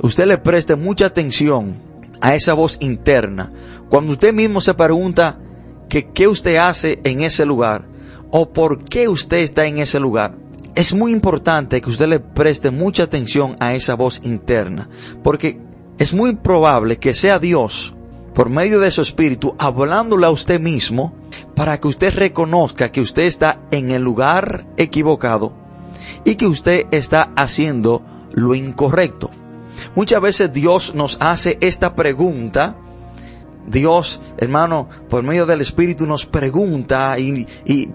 usted 0.00 0.26
le 0.26 0.38
preste 0.38 0.76
mucha 0.76 1.06
atención 1.06 1.74
a 2.20 2.34
esa 2.34 2.54
voz 2.54 2.76
interna. 2.80 3.52
Cuando 3.88 4.12
usted 4.12 4.32
mismo 4.32 4.60
se 4.60 4.74
pregunta 4.74 5.38
que 5.88 6.10
qué 6.10 6.28
usted 6.28 6.56
hace 6.56 7.00
en 7.04 7.22
ese 7.22 7.46
lugar 7.46 7.87
o 8.30 8.52
por 8.52 8.84
qué 8.84 9.08
usted 9.08 9.38
está 9.38 9.66
en 9.66 9.78
ese 9.78 10.00
lugar, 10.00 10.36
es 10.74 10.94
muy 10.94 11.12
importante 11.12 11.80
que 11.80 11.90
usted 11.90 12.06
le 12.06 12.20
preste 12.20 12.70
mucha 12.70 13.04
atención 13.04 13.56
a 13.58 13.74
esa 13.74 13.94
voz 13.94 14.20
interna, 14.22 14.88
porque 15.22 15.60
es 15.98 16.14
muy 16.14 16.36
probable 16.36 16.98
que 16.98 17.14
sea 17.14 17.38
Dios, 17.38 17.94
por 18.34 18.50
medio 18.50 18.78
de 18.78 18.92
su 18.92 19.02
espíritu, 19.02 19.56
hablándole 19.58 20.26
a 20.26 20.30
usted 20.30 20.60
mismo, 20.60 21.12
para 21.56 21.80
que 21.80 21.88
usted 21.88 22.14
reconozca 22.14 22.92
que 22.92 23.00
usted 23.00 23.22
está 23.22 23.60
en 23.72 23.90
el 23.90 24.02
lugar 24.02 24.68
equivocado 24.76 25.52
y 26.24 26.36
que 26.36 26.46
usted 26.46 26.86
está 26.92 27.32
haciendo 27.34 28.04
lo 28.32 28.54
incorrecto. 28.54 29.30
Muchas 29.96 30.20
veces 30.20 30.52
Dios 30.52 30.94
nos 30.94 31.18
hace 31.20 31.58
esta 31.60 31.96
pregunta. 31.96 32.76
Dios, 33.70 34.20
hermano, 34.38 34.88
por 35.08 35.22
medio 35.22 35.46
del 35.46 35.60
Espíritu 35.60 36.06
nos 36.06 36.26
pregunta 36.26 37.18
y, 37.18 37.46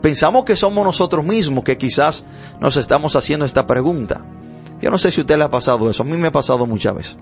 pensamos 0.01 0.45
que 0.45 0.55
somos 0.55 0.85
nosotros 0.85 1.25
mismos 1.25 1.63
que 1.63 1.77
quizás 1.77 2.25
nos 2.59 2.77
estamos 2.77 3.15
haciendo 3.15 3.45
esta 3.45 3.65
pregunta. 3.65 4.25
Yo 4.81 4.91
no 4.91 4.97
sé 4.97 5.11
si 5.11 5.21
a 5.21 5.23
usted 5.23 5.37
le 5.37 5.45
ha 5.45 5.49
pasado 5.49 5.89
eso, 5.89 6.03
a 6.03 6.05
mí 6.05 6.17
me 6.17 6.27
ha 6.27 6.31
pasado 6.31 6.65
muchas 6.65 6.95
veces. 6.95 7.17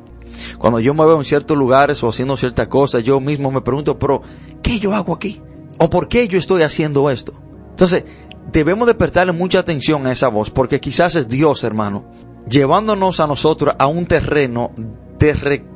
Cuando 0.57 0.79
yo 0.79 0.93
me 0.93 1.05
veo 1.05 1.17
en 1.17 1.23
ciertos 1.23 1.57
lugares 1.57 2.03
o 2.03 2.09
haciendo 2.09 2.35
ciertas 2.35 2.67
cosas, 2.67 3.03
yo 3.03 3.19
mismo 3.19 3.51
me 3.51 3.61
pregunto, 3.61 3.97
pero 3.99 4.21
¿qué 4.61 4.79
yo 4.79 4.93
hago 4.93 5.13
aquí? 5.13 5.41
¿O 5.77 5.89
por 5.89 6.07
qué 6.07 6.27
yo 6.27 6.39
estoy 6.39 6.63
haciendo 6.63 7.09
esto? 7.09 7.33
Entonces, 7.69 8.03
debemos 8.51 8.87
de 8.87 8.95
prestarle 8.95 9.31
mucha 9.31 9.59
atención 9.59 10.05
a 10.07 10.11
esa 10.11 10.27
voz, 10.27 10.49
porque 10.49 10.79
quizás 10.79 11.15
es 11.15 11.29
Dios, 11.29 11.63
hermano, 11.63 12.05
llevándonos 12.49 13.19
a 13.19 13.27
nosotros 13.27 13.75
a 13.77 13.87
un 13.87 14.05
terreno 14.05 14.71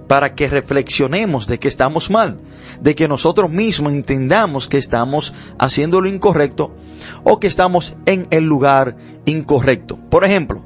para 0.07 0.33
que 0.33 0.47
reflexionemos 0.47 1.47
de 1.47 1.59
que 1.59 1.67
estamos 1.67 2.09
mal, 2.09 2.39
de 2.81 2.95
que 2.95 3.07
nosotros 3.07 3.49
mismos 3.49 3.93
entendamos 3.93 4.67
que 4.67 4.77
estamos 4.77 5.33
haciendo 5.59 6.01
lo 6.01 6.07
incorrecto 6.07 6.75
o 7.23 7.39
que 7.39 7.47
estamos 7.47 7.95
en 8.05 8.27
el 8.31 8.45
lugar 8.45 8.97
incorrecto. 9.25 9.97
Por 10.09 10.23
ejemplo, 10.23 10.63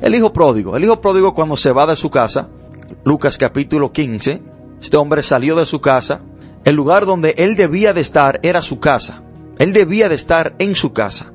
el 0.00 0.14
hijo 0.14 0.32
pródigo. 0.32 0.76
El 0.76 0.84
hijo 0.84 1.00
pródigo 1.00 1.34
cuando 1.34 1.56
se 1.56 1.72
va 1.72 1.86
de 1.86 1.96
su 1.96 2.10
casa, 2.10 2.48
Lucas 3.04 3.36
capítulo 3.36 3.92
15, 3.92 4.42
este 4.80 4.96
hombre 4.96 5.22
salió 5.22 5.56
de 5.56 5.66
su 5.66 5.80
casa, 5.80 6.20
el 6.64 6.74
lugar 6.74 7.06
donde 7.06 7.34
él 7.38 7.56
debía 7.56 7.92
de 7.92 8.00
estar 8.00 8.40
era 8.42 8.62
su 8.62 8.80
casa. 8.80 9.22
Él 9.58 9.72
debía 9.72 10.08
de 10.08 10.14
estar 10.14 10.54
en 10.58 10.74
su 10.74 10.92
casa. 10.92 11.32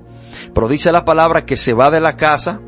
Pero 0.53 0.67
dice 0.67 0.91
la 0.91 1.05
palabra 1.05 1.45
que 1.45 1.57
se 1.57 1.73
va 1.73 1.91
de 1.91 1.99
la 1.99 2.15
casa, 2.15 2.61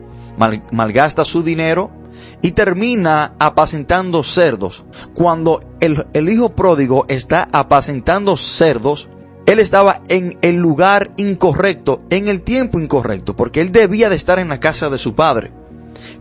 malgasta 0.72 1.26
su 1.26 1.44
dinero 1.44 2.03
y 2.44 2.52
termina 2.52 3.34
apacentando 3.40 4.22
cerdos. 4.22 4.84
Cuando 5.16 5.62
el, 5.80 6.06
el 6.14 6.30
hijo 6.30 6.50
pródigo 6.50 7.06
está 7.08 7.50
apacentando 7.52 8.38
cerdos, 8.38 9.10
él 9.46 9.60
estaba 9.60 10.02
en 10.10 10.38
el 10.42 10.58
lugar 10.58 11.14
incorrecto, 11.18 12.04
en 12.12 12.28
el 12.28 12.44
tiempo 12.44 12.80
incorrecto, 12.80 13.36
porque 13.36 13.62
él 13.62 13.72
debía 13.72 14.10
de 14.10 14.16
estar 14.16 14.38
en 14.38 14.50
la 14.50 14.60
casa 14.60 14.90
de 14.90 14.98
su 14.98 15.16
padre. 15.16 15.52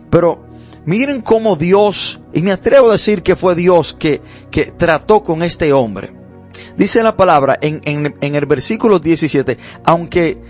Pero 0.09 0.45
miren 0.85 1.21
cómo 1.21 1.55
Dios, 1.55 2.21
y 2.33 2.41
me 2.41 2.53
atrevo 2.53 2.89
a 2.89 2.93
decir 2.93 3.21
que 3.21 3.35
fue 3.35 3.53
Dios 3.53 3.93
que, 3.93 4.21
que 4.49 4.71
trató 4.71 5.23
con 5.23 5.43
este 5.43 5.73
hombre. 5.73 6.15
Dice 6.77 7.03
la 7.03 7.17
palabra 7.17 7.57
en, 7.61 7.81
en, 7.85 8.35
el 8.35 8.45
versículo 8.45 8.99
17, 8.99 9.57
aunque 9.83 10.41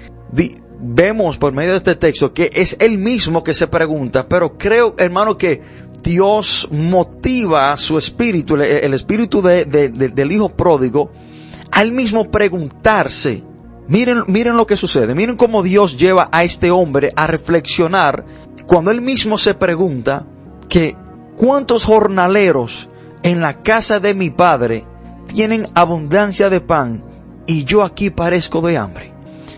vemos 0.83 1.37
por 1.37 1.53
medio 1.53 1.71
de 1.71 1.77
este 1.77 1.95
texto 1.95 2.33
que 2.33 2.49
es 2.53 2.75
él 2.79 2.97
mismo 2.97 3.43
que 3.43 3.53
se 3.53 3.67
pregunta, 3.67 4.27
pero 4.27 4.57
creo, 4.57 4.95
hermano, 4.97 5.37
que 5.37 5.61
Dios 6.03 6.67
motiva 6.71 7.75
su 7.77 7.97
espíritu, 7.97 8.55
el, 8.55 8.93
espíritu 8.93 9.41
de, 9.41 9.65
del 9.65 10.31
hijo 10.31 10.49
pródigo, 10.49 11.11
al 11.71 11.91
mismo 11.91 12.29
preguntarse. 12.29 13.43
Miren, 13.87 14.23
miren 14.27 14.57
lo 14.57 14.67
que 14.67 14.77
sucede, 14.77 15.15
miren 15.15 15.35
cómo 15.35 15.63
Dios 15.63 15.97
lleva 15.97 16.29
a 16.31 16.43
este 16.43 16.71
hombre 16.71 17.11
a 17.15 17.27
reflexionar 17.27 18.25
cuando 18.65 18.91
él 18.91 19.01
mismo 19.01 19.37
se 19.37 19.53
pregunta 19.53 20.25
que 20.69 20.95
cuántos 21.35 21.83
jornaleros 21.83 22.89
en 23.23 23.41
la 23.41 23.61
casa 23.61 23.99
de 23.99 24.13
mi 24.13 24.29
padre 24.29 24.85
tienen 25.27 25.67
abundancia 25.75 26.49
de 26.49 26.61
pan 26.61 27.03
y 27.45 27.65
yo 27.65 27.83
aquí 27.83 28.09
parezco 28.09 28.61
de 28.61 28.77
hambre. 28.77 29.12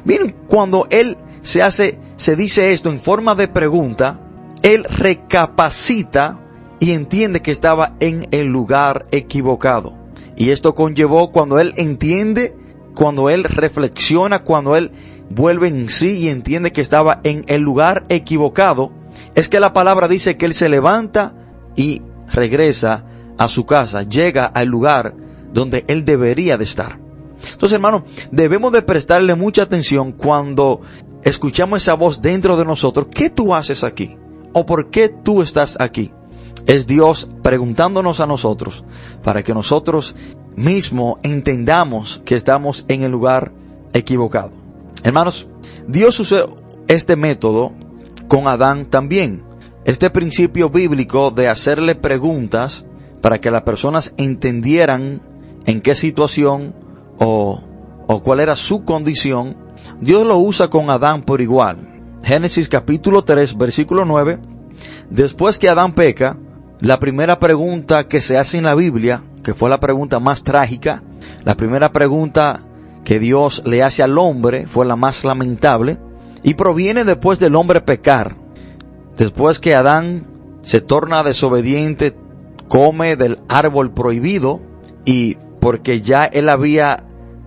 Miren, 0.06 0.36
cuando 0.48 0.88
él 0.90 1.18
se 1.42 1.62
hace, 1.62 2.00
se 2.16 2.36
dice 2.36 2.72
esto 2.72 2.90
en 2.90 3.02
forma 3.02 3.36
de 3.36 3.48
pregunta, 3.48 4.22
él 4.62 4.86
recapacita 4.86 6.40
y 6.80 6.92
entiende 6.92 7.42
que 7.42 7.52
estaba 7.52 7.96
en 8.00 8.28
el 8.32 8.46
lugar 8.46 9.04
equivocado. 9.12 9.98
Y 10.38 10.52
esto 10.52 10.74
conllevó 10.74 11.32
cuando 11.32 11.60
él 11.60 11.74
entiende, 11.78 12.56
cuando 12.96 13.30
él 13.30 13.44
reflexiona, 13.44 14.40
cuando 14.40 14.76
él 14.76 14.92
vuelve 15.30 15.68
en 15.68 15.90
sí 15.90 16.20
y 16.20 16.30
entiende 16.30 16.72
que 16.72 16.82
estaba 16.82 17.20
en 17.24 17.44
el 17.48 17.62
lugar 17.62 18.04
equivocado, 18.10 18.92
es 19.34 19.50
que 19.50 19.60
la 19.60 19.74
palabra 19.74 20.08
dice 20.08 20.38
que 20.38 20.46
él 20.46 20.54
se 20.54 20.70
levanta 20.70 21.34
y 21.76 22.02
regresa 22.32 23.06
a 23.38 23.48
su 23.48 23.66
casa, 23.66 24.04
llega 24.04 24.46
al 24.46 24.68
lugar 24.68 25.14
donde 25.52 25.86
Él 25.88 26.06
debería 26.06 26.58
de 26.58 26.64
estar. 26.64 27.00
Entonces, 27.52 27.76
hermano, 27.76 28.06
debemos 28.32 28.72
de 28.72 28.82
prestarle 28.82 29.36
mucha 29.36 29.64
atención 29.64 30.12
cuando 30.12 30.82
escuchamos 31.24 31.82
esa 31.82 31.94
voz 31.94 32.22
dentro 32.22 32.58
de 32.58 32.66
nosotros. 32.66 33.08
¿Qué 33.12 33.30
tú 33.30 33.54
haces 33.54 33.84
aquí? 33.84 34.18
¿O 34.54 34.66
por 34.66 34.90
qué 34.90 35.10
tú 35.10 35.42
estás 35.42 35.78
aquí? 35.80 36.12
Es 36.66 36.88
Dios 36.88 37.30
preguntándonos 37.44 38.20
a 38.20 38.26
nosotros 38.26 38.86
para 39.24 39.44
que 39.44 39.54
nosotros 39.54 40.16
mismos 40.56 41.18
entendamos 41.24 42.22
que 42.26 42.36
estamos 42.36 42.86
en 42.88 43.04
el 43.04 43.12
lugar 43.12 43.52
equivocado. 43.94 44.52
Hermanos, 45.04 45.48
Dios 45.88 46.20
usó 46.20 46.56
este 46.88 47.16
método 47.16 47.74
con 48.28 48.48
Adán 48.48 48.86
también. 48.86 49.44
Este 49.84 50.10
principio 50.10 50.70
bíblico 50.70 51.30
de 51.30 51.48
hacerle 51.48 51.94
preguntas 51.94 52.86
para 53.22 53.40
que 53.40 53.52
las 53.52 53.62
personas 53.62 54.14
entendieran 54.18 55.22
en 55.66 55.82
qué 55.82 55.94
situación 55.94 56.74
o, 57.20 57.62
o 58.08 58.24
cuál 58.24 58.40
era 58.40 58.56
su 58.56 58.84
condición, 58.84 59.56
Dios 60.00 60.26
lo 60.26 60.38
usa 60.38 60.70
con 60.70 60.90
Adán 60.90 61.24
por 61.24 61.42
igual. 61.42 61.78
Génesis 62.24 62.70
capítulo 62.70 63.24
3, 63.24 63.58
versículo 63.58 64.06
9. 64.06 64.40
Después 65.10 65.58
que 65.58 65.70
Adán 65.70 65.94
peca, 65.94 66.38
la 66.80 67.00
primera 67.00 67.40
pregunta 67.40 68.08
que 68.08 68.20
se 68.20 68.38
hace 68.38 68.58
en 68.58 68.66
la 68.66 68.76
Biblia, 68.76 69.22
que 69.44 69.54
fue 69.54 69.70
la 69.70 69.80
pregunta 69.80 70.20
más 70.20 70.44
trágica, 70.44 71.04
la 71.44 71.56
primera 71.56 71.92
pregunta 71.92 72.64
que 73.04 73.20
Dios 73.20 73.62
le 73.66 73.84
hace 73.84 74.04
al 74.04 74.18
hombre 74.18 74.68
fue 74.68 74.86
la 74.86 74.96
más 74.96 75.24
lamentable 75.24 76.00
y 76.44 76.56
proviene 76.56 77.04
después 77.04 77.40
del 77.40 77.56
hombre 77.56 77.82
pecar. 77.82 78.36
Después 79.16 79.60
que 79.60 79.76
Adán 79.76 80.28
se 80.64 80.82
torna 80.82 81.24
desobediente, 81.24 82.16
come 82.68 83.16
del 83.16 83.40
árbol 83.48 83.94
prohibido 83.94 84.60
y 85.06 85.38
porque 85.62 86.02
ya 86.02 86.26
él 86.26 86.50
había 86.50 87.05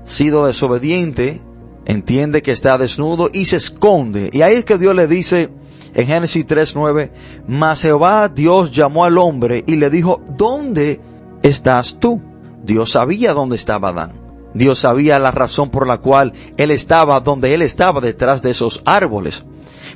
sido 0.09 0.47
desobediente, 0.47 1.41
entiende 1.85 2.43
que 2.43 2.51
está 2.51 2.79
desnudo 2.79 3.31
y 3.33 3.45
se 3.45 3.57
esconde. 3.57 4.31
Y 4.33 4.43
ahí 4.43 4.55
es 4.55 4.65
que 4.65 4.79
Dios 4.79 4.95
le 4.95 5.07
dice 5.07 5.51
en 5.95 6.07
Génesis 6.07 6.47
3.9, 6.47 7.11
mas 7.47 7.83
Jehová 7.83 8.29
Dios 8.29 8.73
llamó 8.73 9.05
al 9.05 9.19
hombre 9.19 9.65
y 9.67 9.77
le 9.77 9.91
dijo, 9.91 10.23
¿dónde 10.37 11.01
estás 11.43 11.99
tú? 12.01 12.23
Dios 12.65 12.93
sabía 12.93 13.33
dónde 13.33 13.57
estaba 13.57 13.91
Adán. 13.91 14.29
Dios 14.55 14.81
sabía 14.81 15.19
la 15.19 15.31
razón 15.31 15.71
por 15.71 15.87
la 15.87 15.99
cual 15.99 16.33
él 16.57 16.71
estaba 16.71 17.21
donde 17.21 17.55
él 17.55 17.63
estaba 17.63 18.01
detrás 18.01 18.43
de 18.43 18.51
esos 18.51 18.83
árboles. 18.85 19.45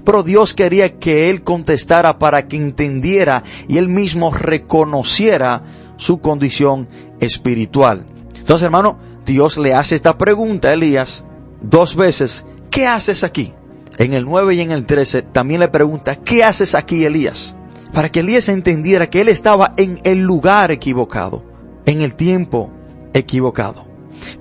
Pero 0.05 0.23
Dios 0.23 0.55
quería 0.55 0.99
que 0.99 1.31
él 1.31 1.43
contestara 1.43 2.19
para 2.19 2.47
que 2.49 2.57
entendiera 2.57 3.43
y 3.67 3.79
él 3.79 3.89
mismo 3.89 4.31
reconociera 4.31 5.63
su 5.97 6.21
condición 6.21 6.89
espiritual. 7.21 8.07
Entonces, 8.35 8.65
hermano, 8.65 8.99
Dios 9.25 9.59
le 9.59 9.75
hace 9.75 9.95
esta 9.95 10.19
pregunta 10.19 10.69
a 10.69 10.73
Elías 10.75 11.25
dos 11.61 11.95
veces, 11.97 12.45
¿qué 12.71 12.87
haces 12.87 13.25
aquí? 13.25 13.55
En 13.99 14.15
el 14.15 14.25
9 14.25 14.55
y 14.55 14.61
en 14.61 14.73
el 14.73 14.87
13 14.87 15.23
también 15.23 15.61
le 15.61 15.69
pregunta, 15.69 16.17
¿qué 16.17 16.43
haces 16.43 16.75
aquí 16.75 17.05
Elías? 17.05 17.55
Para 17.93 18.11
que 18.11 18.21
Elías 18.21 18.49
entendiera 18.49 19.11
que 19.11 19.21
él 19.21 19.29
estaba 19.29 19.75
en 19.77 20.01
el 20.05 20.21
lugar 20.21 20.71
equivocado, 20.71 21.45
en 21.85 22.01
el 22.01 22.15
tiempo 22.15 22.71
equivocado. 23.13 23.87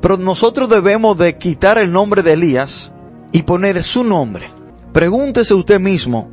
Pero 0.02 0.18
nosotros 0.18 0.70
debemos 0.70 1.18
de 1.18 1.38
quitar 1.38 1.78
el 1.78 1.92
nombre 1.92 2.24
de 2.24 2.34
Elías 2.34 2.92
y 3.32 3.44
poner 3.44 3.84
su 3.84 4.04
nombre. 4.04 4.52
Pregúntese 4.94 5.54
usted 5.54 5.80
mismo, 5.80 6.32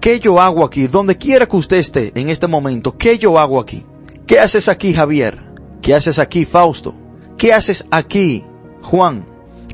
¿qué 0.00 0.18
yo 0.18 0.40
hago 0.40 0.64
aquí? 0.64 0.86
Donde 0.86 1.16
quiera 1.16 1.46
que 1.46 1.56
usted 1.56 1.76
esté 1.76 2.12
en 2.14 2.30
este 2.30 2.46
momento, 2.46 2.96
¿qué 2.96 3.18
yo 3.18 3.38
hago 3.38 3.60
aquí? 3.60 3.84
¿Qué 4.26 4.38
haces 4.38 4.68
aquí, 4.68 4.92
Javier? 4.92 5.42
¿Qué 5.82 5.94
haces 5.94 6.18
aquí, 6.18 6.44
Fausto? 6.44 6.94
¿Qué 7.40 7.54
haces 7.54 7.86
aquí, 7.90 8.44
Juan? 8.82 9.24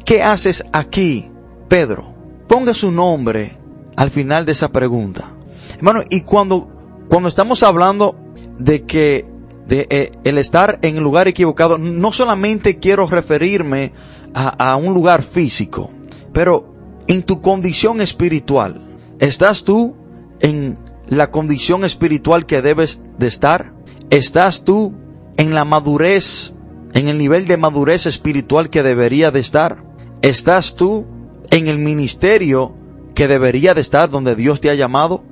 ¿Qué 0.05 0.23
haces 0.23 0.65
aquí, 0.73 1.29
Pedro? 1.67 2.15
Ponga 2.47 2.73
su 2.73 2.93
nombre 2.93 3.59
al 3.97 4.13
final 4.13 4.47
de 4.47 4.53
esa 4.53 4.71
pregunta. 4.71 5.33
Hermano, 5.77 6.03
y 6.09 6.21
cuando, 6.21 6.69
cuando 7.09 7.29
estamos 7.29 7.65
hablando 7.65 8.15
de 8.57 8.85
que 8.85 9.27
de 9.67 9.89
eh, 9.91 10.13
el 10.23 10.39
estar 10.39 10.79
en 10.83 10.99
el 10.99 11.03
lugar 11.03 11.27
equivocado, 11.27 11.77
no 11.77 12.13
solamente 12.13 12.79
quiero 12.79 13.09
referirme 13.09 13.93
a, 14.33 14.71
a 14.71 14.77
un 14.77 14.95
lugar 14.95 15.25
físico, 15.25 15.91
pero 16.33 16.73
en 17.09 17.25
tu 17.25 17.41
condición 17.41 18.01
espiritual, 18.01 18.81
¿estás 19.19 19.65
tú 19.65 19.97
en 20.39 20.79
la 21.09 21.33
condición 21.33 21.85
espiritual 21.85 22.47
que 22.47 22.63
debes 22.63 23.03
de 23.19 23.27
estar? 23.27 23.73
¿Estás 24.09 24.63
tú 24.63 24.95
en 25.37 25.53
la 25.53 25.65
madurez, 25.65 26.55
en 26.97 27.09
el 27.09 27.19
nivel 27.19 27.47
de 27.47 27.59
madurez 27.59 28.07
espiritual 28.07 28.71
que 28.71 28.83
debería 28.83 29.31
de 29.31 29.41
estar? 29.41 29.85
¿Estás 30.23 30.77
tú 30.77 31.07
en 31.51 31.69
el 31.69 31.79
ministerio 31.79 32.75
que 33.15 33.29
debería 33.29 33.75
de 33.75 33.83
estar 33.83 34.09
donde 34.09 34.35
Dios 34.35 34.63
te 34.63 34.71
ha 34.71 34.75
llamado? 34.75 35.23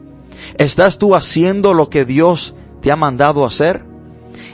¿Estás 0.59 0.99
tú 0.99 1.15
haciendo 1.15 1.73
lo 1.73 1.89
que 1.89 2.05
Dios 2.05 2.55
te 2.83 2.93
ha 2.93 2.97
mandado 2.97 3.47
hacer? 3.47 3.83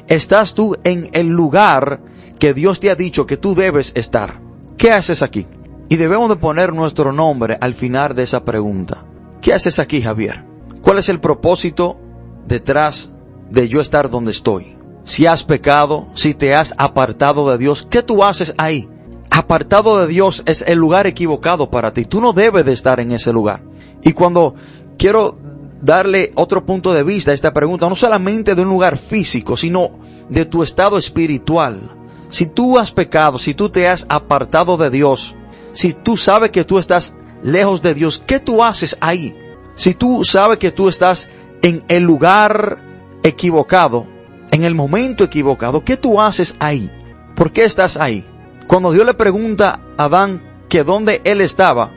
¿Estás 0.07 0.55
tú 0.55 0.76
en 0.85 1.11
el 1.12 1.31
lugar 1.31 2.00
que 2.38 2.55
Dios 2.55 2.79
te 2.79 2.90
ha 2.90 2.95
dicho 2.95 3.26
que 3.26 3.37
tú 3.37 3.57
debes 3.57 3.90
estar? 3.97 4.40
¿Qué 4.79 4.93
haces 4.93 5.23
aquí? 5.23 5.49
Y 5.88 5.97
debemos 5.97 6.29
de 6.29 6.37
poner 6.37 6.73
nuestro 6.73 7.11
nombre 7.11 7.59
al 7.61 7.75
final 7.75 8.14
de 8.14 8.23
esa 8.23 8.45
pregunta. 8.45 9.05
¿Qué 9.40 9.52
haces 9.52 9.81
aquí, 9.81 10.00
Javier? 10.00 10.45
¿Cuál 10.81 10.99
es 10.99 11.09
el 11.09 11.19
propósito 11.19 11.99
detrás 12.47 13.11
de 13.50 13.69
yo 13.69 13.81
estar 13.81 14.11
donde 14.11 14.31
estoy? 14.31 14.80
Si 15.11 15.26
has 15.26 15.43
pecado, 15.43 16.07
si 16.14 16.35
te 16.35 16.55
has 16.55 16.73
apartado 16.79 17.50
de 17.50 17.59
Dios, 17.59 17.85
¿qué 17.90 18.00
tú 18.00 18.23
haces 18.23 18.55
ahí? 18.59 18.88
Apartado 19.29 19.99
de 19.99 20.07
Dios 20.07 20.45
es 20.47 20.62
el 20.62 20.79
lugar 20.79 21.09
equivocado 21.09 21.69
para 21.69 21.93
ti. 21.93 22.05
Tú 22.05 22.21
no 22.21 22.33
debes 22.33 22.64
de 22.64 22.73
estar 22.73 23.00
en 23.00 23.11
ese 23.11 23.33
lugar. 23.33 23.61
Y 24.05 24.12
cuando 24.12 24.55
quiero 24.97 25.37
darle 25.83 26.31
otro 26.37 26.64
punto 26.64 26.95
de 26.95 27.02
vista 27.02 27.33
a 27.33 27.35
esta 27.35 27.52
pregunta, 27.52 27.88
no 27.88 27.97
solamente 27.97 28.55
de 28.55 28.62
un 28.62 28.69
lugar 28.69 28.99
físico, 28.99 29.57
sino 29.57 29.99
de 30.29 30.45
tu 30.45 30.62
estado 30.62 30.97
espiritual. 30.97 31.81
Si 32.29 32.47
tú 32.47 32.79
has 32.79 32.93
pecado, 32.93 33.37
si 33.37 33.52
tú 33.52 33.69
te 33.69 33.88
has 33.88 34.07
apartado 34.09 34.76
de 34.76 34.90
Dios, 34.90 35.35
si 35.73 35.93
tú 35.93 36.17
sabes 36.17 36.50
que 36.50 36.64
tú 36.64 36.79
estás 36.79 37.17
lejos 37.43 37.83
de 37.83 37.95
Dios, 37.95 38.23
¿qué 38.25 38.38
tú 38.38 38.62
haces 38.62 38.97
ahí? 39.00 39.35
Si 39.75 39.93
tú 39.93 40.23
sabes 40.23 40.59
que 40.59 40.71
tú 40.71 40.88
estás 40.88 41.29
en 41.62 41.83
el 41.88 42.05
lugar 42.05 42.79
equivocado, 43.25 44.07
en 44.50 44.64
el 44.64 44.75
momento 44.75 45.25
equivocado, 45.25 45.85
¿qué 45.85 45.97
tú 45.97 46.21
haces 46.21 46.57
ahí? 46.59 46.90
¿Por 47.35 47.52
qué 47.52 47.64
estás 47.64 47.97
ahí? 47.97 48.25
Cuando 48.66 48.92
Dios 48.92 49.07
le 49.07 49.14
pregunta 49.14 49.80
a 49.97 50.04
Adán 50.04 50.42
que 50.69 50.85
dónde 50.85 51.21
él 51.25 51.40
estaba, 51.40 51.92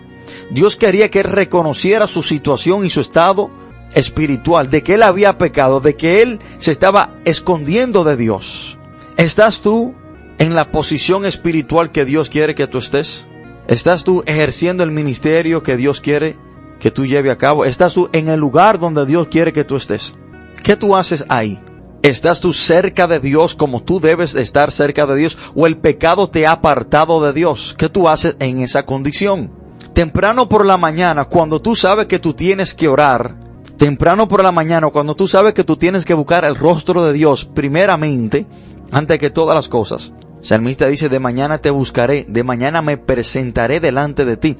Dios 0.49 0.75
quería 0.75 1.09
que 1.09 1.19
él 1.19 1.25
reconociera 1.25 2.07
su 2.07 2.23
situación 2.23 2.85
y 2.85 2.89
su 2.89 3.01
estado 3.01 3.51
espiritual, 3.93 4.69
de 4.69 4.81
que 4.83 4.93
él 4.93 5.03
había 5.03 5.37
pecado, 5.37 5.79
de 5.79 5.95
que 5.95 6.21
él 6.21 6.39
se 6.57 6.71
estaba 6.71 7.15
escondiendo 7.25 8.03
de 8.03 8.17
Dios. 8.17 8.77
¿Estás 9.17 9.61
tú 9.61 9.93
en 10.39 10.55
la 10.55 10.71
posición 10.71 11.25
espiritual 11.25 11.91
que 11.91 12.05
Dios 12.05 12.29
quiere 12.29 12.55
que 12.55 12.67
tú 12.67 12.79
estés? 12.79 13.27
¿Estás 13.67 14.03
tú 14.03 14.23
ejerciendo 14.25 14.83
el 14.83 14.91
ministerio 14.91 15.63
que 15.63 15.77
Dios 15.77 16.01
quiere 16.01 16.35
que 16.79 16.91
tú 16.91 17.05
lleve 17.05 17.31
a 17.31 17.37
cabo? 17.37 17.65
¿Estás 17.65 17.93
tú 17.93 18.09
en 18.11 18.29
el 18.29 18.39
lugar 18.39 18.79
donde 18.79 19.05
Dios 19.05 19.27
quiere 19.27 19.53
que 19.53 19.63
tú 19.63 19.75
estés? 19.75 20.15
¿Qué 20.63 20.75
tú 20.75 20.95
haces 20.95 21.23
ahí? 21.29 21.59
¿Estás 22.03 22.41
tú 22.41 22.51
cerca 22.51 23.07
de 23.07 23.21
Dios 23.21 23.55
como 23.55 23.81
tú 23.81 24.01
debes 24.01 24.35
estar 24.35 24.71
cerca 24.71 25.05
de 25.05 25.15
Dios? 25.15 25.37
¿O 25.55 25.67
el 25.67 25.77
pecado 25.77 26.27
te 26.27 26.45
ha 26.45 26.51
apartado 26.51 27.23
de 27.23 27.31
Dios? 27.31 27.75
¿Qué 27.77 27.87
tú 27.87 28.09
haces 28.09 28.35
en 28.39 28.59
esa 28.59 28.83
condición? 28.83 29.51
Temprano 29.93 30.49
por 30.49 30.65
la 30.65 30.75
mañana, 30.75 31.23
cuando 31.25 31.61
tú 31.61 31.77
sabes 31.77 32.07
que 32.07 32.19
tú 32.19 32.33
tienes 32.33 32.73
que 32.73 32.89
orar, 32.89 33.37
temprano 33.77 34.27
por 34.27 34.43
la 34.43 34.51
mañana, 34.51 34.89
cuando 34.89 35.15
tú 35.15 35.29
sabes 35.29 35.53
que 35.53 35.63
tú 35.63 35.77
tienes 35.77 36.03
que 36.03 36.13
buscar 36.13 36.43
el 36.43 36.57
rostro 36.57 37.05
de 37.05 37.13
Dios 37.13 37.45
primeramente, 37.45 38.47
antes 38.91 39.17
que 39.17 39.29
todas 39.29 39.55
las 39.55 39.69
cosas. 39.69 40.11
Salmista 40.41 40.87
dice, 40.87 41.07
de 41.07 41.21
mañana 41.21 41.59
te 41.59 41.69
buscaré, 41.69 42.25
de 42.27 42.43
mañana 42.43 42.81
me 42.81 42.97
presentaré 42.97 43.79
delante 43.79 44.25
de 44.25 44.35
ti. 44.35 44.57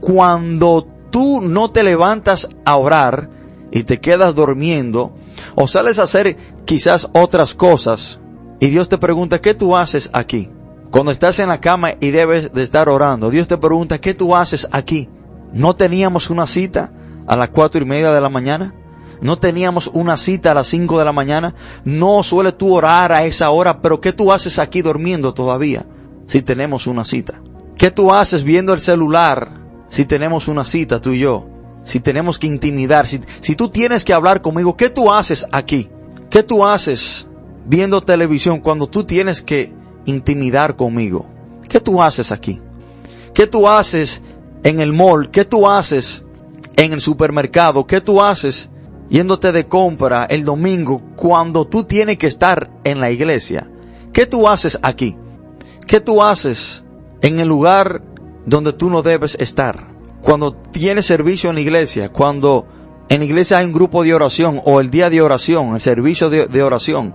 Cuando 0.00 0.88
tú 1.10 1.42
no 1.42 1.70
te 1.70 1.82
levantas 1.82 2.48
a 2.64 2.76
orar 2.76 3.28
y 3.70 3.84
te 3.84 4.00
quedas 4.00 4.34
durmiendo, 4.34 5.12
o 5.54 5.66
sales 5.66 5.98
a 5.98 6.04
hacer 6.04 6.36
quizás 6.64 7.08
otras 7.12 7.54
cosas, 7.54 8.20
y 8.60 8.68
Dios 8.68 8.88
te 8.88 8.98
pregunta, 8.98 9.40
¿qué 9.40 9.54
tú 9.54 9.76
haces 9.76 10.10
aquí? 10.12 10.50
Cuando 10.90 11.12
estás 11.12 11.38
en 11.38 11.48
la 11.48 11.60
cama 11.60 11.92
y 12.00 12.10
debes 12.10 12.52
de 12.52 12.62
estar 12.62 12.88
orando, 12.88 13.30
Dios 13.30 13.46
te 13.46 13.58
pregunta, 13.58 13.98
¿qué 13.98 14.14
tú 14.14 14.34
haces 14.34 14.68
aquí? 14.72 15.08
¿No 15.52 15.74
teníamos 15.74 16.30
una 16.30 16.46
cita? 16.46 16.92
a 17.28 17.36
las 17.36 17.50
cuatro 17.50 17.80
y 17.80 17.84
media 17.84 18.12
de 18.12 18.20
la 18.20 18.30
mañana? 18.30 18.74
¿No 19.20 19.38
teníamos 19.38 19.88
una 19.88 20.16
cita 20.16 20.52
a 20.52 20.54
las 20.54 20.68
cinco 20.68 20.98
de 20.98 21.04
la 21.04 21.12
mañana? 21.12 21.54
¿No 21.84 22.22
suele 22.22 22.52
tú 22.52 22.74
orar 22.74 23.12
a 23.12 23.24
esa 23.24 23.50
hora? 23.50 23.80
Pero 23.80 24.00
¿qué 24.00 24.12
tú 24.12 24.32
haces 24.32 24.58
aquí 24.58 24.80
durmiendo 24.80 25.34
todavía 25.34 25.84
si 26.26 26.42
tenemos 26.42 26.86
una 26.86 27.04
cita? 27.04 27.40
¿Qué 27.76 27.90
tú 27.90 28.12
haces 28.12 28.42
viendo 28.42 28.72
el 28.72 28.80
celular 28.80 29.50
si 29.88 30.04
tenemos 30.04 30.48
una 30.48 30.64
cita 30.64 31.00
tú 31.00 31.10
y 31.10 31.20
yo? 31.20 31.46
Si 31.88 32.00
tenemos 32.00 32.38
que 32.38 32.46
intimidar, 32.46 33.06
si, 33.06 33.56
tú 33.56 33.70
tienes 33.70 34.04
que 34.04 34.12
hablar 34.12 34.42
conmigo, 34.42 34.76
¿qué 34.76 34.90
tú 34.90 35.10
haces 35.10 35.46
aquí? 35.52 35.88
¿Qué 36.28 36.42
tú 36.42 36.66
haces 36.66 37.26
viendo 37.64 38.02
televisión 38.02 38.60
cuando 38.60 38.88
tú 38.88 39.04
tienes 39.04 39.40
que 39.40 39.72
intimidar 40.04 40.76
conmigo? 40.76 41.24
¿Qué 41.66 41.80
tú 41.80 42.02
haces 42.02 42.30
aquí? 42.30 42.60
¿Qué 43.32 43.46
tú 43.46 43.66
haces 43.66 44.20
en 44.64 44.80
el 44.80 44.92
mall? 44.92 45.30
¿Qué 45.30 45.46
tú 45.46 45.66
haces 45.66 46.26
en 46.76 46.92
el 46.92 47.00
supermercado, 47.00 47.86
¿qué 47.86 48.02
tú 48.02 48.20
haces 48.20 48.68
yéndote 49.08 49.50
de 49.50 49.66
compra 49.66 50.26
el 50.26 50.44
domingo 50.44 51.00
cuando 51.16 51.66
tú 51.66 51.84
tienes 51.84 52.18
que 52.18 52.26
estar 52.26 52.70
en 52.84 53.00
la 53.00 53.10
iglesia? 53.10 53.66
¿Qué 54.12 54.26
tú 54.26 54.46
haces 54.46 54.78
aquí? 54.82 55.16
¿Qué 55.86 56.00
tú 56.00 56.22
haces 56.22 56.84
en 57.22 57.40
el 57.40 57.48
lugar 57.48 58.02
donde 58.44 58.74
tú 58.74 58.90
no 58.90 59.02
debes 59.02 59.36
estar? 59.40 59.97
Cuando 60.28 60.52
tienes 60.52 61.06
servicio 61.06 61.48
en 61.48 61.54
la 61.54 61.62
iglesia, 61.62 62.10
cuando 62.10 62.66
en 63.08 63.20
la 63.20 63.24
iglesia 63.24 63.56
hay 63.56 63.64
un 63.64 63.72
grupo 63.72 64.02
de 64.02 64.12
oración 64.12 64.60
o 64.66 64.78
el 64.78 64.90
día 64.90 65.08
de 65.08 65.22
oración, 65.22 65.74
el 65.74 65.80
servicio 65.80 66.28
de, 66.28 66.62
oración, 66.62 67.14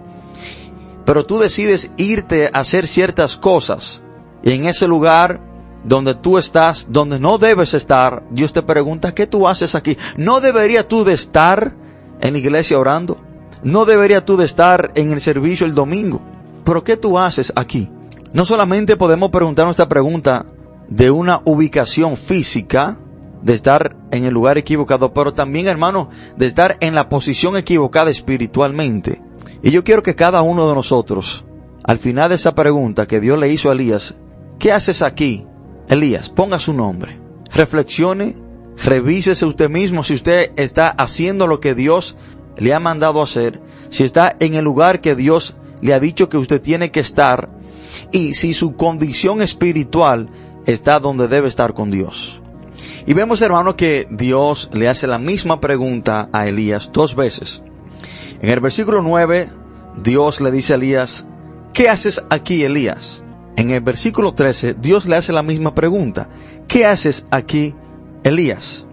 pero 1.06 1.24
tú 1.24 1.38
decides 1.38 1.92
irte 1.96 2.50
a 2.52 2.62
hacer 2.62 2.88
ciertas 2.88 3.38
cosas 3.38 4.02
en 4.42 4.66
ese 4.66 4.88
lugar 4.88 5.40
donde 5.84 6.16
tú 6.16 6.40
estás, 6.40 6.88
donde 6.90 7.20
no 7.20 7.38
debes 7.38 7.76
estar, 7.76 8.24
Dios 8.32 8.52
te 8.52 8.64
pregunta, 8.64 9.14
¿qué 9.14 9.28
tú 9.28 9.48
haces 9.48 9.76
aquí? 9.76 9.96
¿No 10.18 10.42
debería 10.42 10.88
tú 10.88 11.04
de 11.04 11.14
estar 11.14 11.76
en 12.20 12.34
la 12.34 12.40
iglesia 12.40 12.80
orando? 12.80 13.22
¿No 13.62 13.86
debería 13.86 14.26
tú 14.26 14.38
de 14.38 14.46
estar 14.46 14.92
en 14.96 15.12
el 15.12 15.22
servicio 15.22 15.68
el 15.68 15.76
domingo? 15.76 16.20
¿Pero 16.66 16.84
qué 16.84 16.98
tú 16.98 17.20
haces 17.20 17.54
aquí? 17.56 17.92
No 18.34 18.44
solamente 18.44 18.98
podemos 18.98 19.30
preguntar 19.30 19.66
nuestra 19.66 19.88
pregunta 19.88 20.48
de 20.88 21.12
una 21.12 21.42
ubicación 21.46 22.18
física, 22.18 22.98
de 23.44 23.54
estar 23.54 23.96
en 24.12 24.26
el 24.26 24.34
lugar 24.34 24.58
equivocado, 24.58 25.14
pero 25.14 25.34
también, 25.34 25.68
hermano, 25.68 26.10
de 26.38 26.46
estar 26.46 26.78
en 26.80 26.96
la 26.96 27.10
posición 27.10 27.58
equivocada 27.58 28.10
espiritualmente. 28.10 29.22
Y 29.62 29.72
yo 29.72 29.84
quiero 29.84 30.02
que 30.02 30.16
cada 30.16 30.42
uno 30.42 30.68
de 30.68 30.76
nosotros, 30.76 31.46
al 31.84 32.00
final 32.00 32.30
de 32.30 32.36
esa 32.36 32.56
pregunta 32.56 33.06
que 33.06 33.20
Dios 33.20 33.38
le 33.38 33.52
hizo 33.52 33.70
a 33.70 33.74
Elías, 33.74 34.16
¿qué 34.60 34.72
haces 34.72 35.02
aquí? 35.02 35.46
Elías, 35.90 36.30
ponga 36.30 36.58
su 36.58 36.74
nombre, 36.74 37.20
reflexione, 37.54 38.38
revísese 38.84 39.46
usted 39.46 39.70
mismo 39.70 40.04
si 40.04 40.14
usted 40.14 40.52
está 40.56 40.90
haciendo 40.90 41.46
lo 41.46 41.60
que 41.60 41.76
Dios 41.76 42.16
le 42.58 42.74
ha 42.74 42.80
mandado 42.80 43.22
hacer, 43.22 43.62
si 43.90 44.04
está 44.04 44.36
en 44.40 44.54
el 44.54 44.64
lugar 44.64 45.02
que 45.02 45.16
Dios 45.16 45.56
le 45.82 45.94
ha 45.94 46.00
dicho 46.00 46.30
que 46.30 46.38
usted 46.38 46.62
tiene 46.62 46.92
que 46.92 47.02
estar 47.02 47.50
y 48.12 48.34
si 48.34 48.54
su 48.54 48.76
condición 48.76 49.42
espiritual 49.42 50.30
está 50.66 51.00
donde 51.00 51.28
debe 51.28 51.50
estar 51.50 51.74
con 51.74 51.92
Dios. 51.92 52.43
Y 53.06 53.14
vemos, 53.14 53.42
hermano, 53.42 53.76
que 53.76 54.08
Dios 54.10 54.70
le 54.74 54.90
hace 54.90 55.08
la 55.08 55.18
misma 55.18 55.60
pregunta 55.60 56.30
a 56.32 56.48
Elías 56.48 56.90
dos 56.94 57.16
veces. 57.16 57.64
En 58.42 58.50
el 58.50 58.60
versículo 58.60 59.02
9, 59.02 59.50
Dios 60.02 60.42
le 60.42 60.52
dice 60.52 60.74
a 60.74 60.76
Elías, 60.78 61.28
¿qué 61.74 61.90
haces 61.90 62.24
aquí, 62.30 62.64
Elías? 62.64 63.24
en 63.56 63.72
el 63.72 63.82
versículo 63.82 64.34
13, 64.34 64.76
Dios 64.76 65.06
le 65.06 65.16
hace 65.16 65.34
la 65.34 65.44
misma 65.44 65.76
pregunta. 65.76 66.30
¿Qué 66.68 66.86
haces 66.86 67.28
aquí, 67.32 67.76
Elías? 68.24 68.86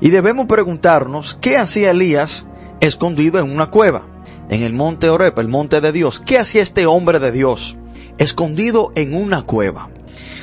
Y 0.00 0.10
debemos 0.10 0.46
preguntarnos, 0.46 1.38
¿qué 1.40 1.56
hacía 1.56 1.90
Elías 1.90 2.46
escondido 2.80 3.38
en 3.38 3.50
una 3.50 3.70
cueva? 3.70 4.02
En 4.48 4.62
el 4.62 4.74
monte 4.74 5.08
Oreb, 5.08 5.38
el 5.38 5.48
monte 5.48 5.80
de 5.80 5.92
Dios. 5.92 6.20
¿Qué 6.20 6.38
hacía 6.38 6.62
este 6.62 6.86
hombre 6.86 7.20
de 7.20 7.30
Dios? 7.30 7.76
Escondido 8.18 8.90
en 8.96 9.14
una 9.14 9.42
cueva. 9.42 9.90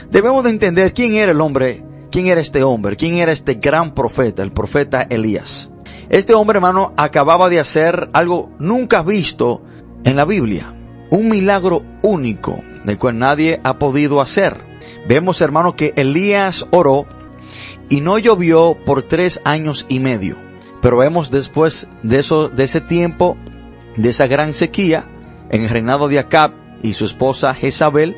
Debemos 0.10 0.44
de 0.46 0.52
entender 0.52 0.94
quién 0.94 1.16
era 1.16 1.34
el 1.34 1.42
hombre, 1.42 1.84
quién 2.18 2.30
era 2.30 2.42
este 2.42 2.64
hombre, 2.64 2.96
quién 2.96 3.20
era 3.20 3.32
este 3.32 3.54
gran 3.54 3.94
profeta, 3.94 4.42
el 4.42 4.52
profeta 4.52 5.04
Elías. 5.04 5.70
Este 6.10 6.34
hombre, 6.34 6.58
hermano, 6.58 6.92
acababa 6.98 7.48
de 7.48 7.60
hacer 7.60 8.10
algo 8.12 8.50
nunca 8.58 9.04
visto 9.04 9.62
en 10.04 10.16
la 10.16 10.26
Biblia. 10.26 10.74
Un 11.12 11.30
milagro 11.30 11.84
único, 12.02 12.60
del 12.86 12.98
cual 12.98 13.20
nadie 13.20 13.62
ha 13.64 13.78
podido 13.78 14.20
hacer. 14.20 14.64
Vemos, 15.08 15.42
hermano, 15.42 15.76
que 15.76 15.94
Elías 15.96 16.66
oró 16.72 17.06
y 17.88 18.02
no 18.02 18.18
llovió 18.18 18.76
por 18.84 19.04
tres 19.04 19.40
años 19.46 19.86
y 19.88 20.00
medio. 20.00 20.38
Pero 20.82 20.98
vemos 20.98 21.30
después 21.30 21.88
de 22.02 22.18
eso, 22.18 22.50
de 22.50 22.64
ese 22.64 22.82
tiempo, 22.82 23.38
de 23.96 24.10
esa 24.10 24.26
gran 24.26 24.56
sequía, 24.56 25.06
en 25.52 25.62
el 25.62 25.70
reinado 25.70 26.08
de 26.08 26.18
Acab 26.18 26.54
y 26.82 26.96
su 26.96 27.06
esposa 27.06 27.54
Jezabel, 27.54 28.18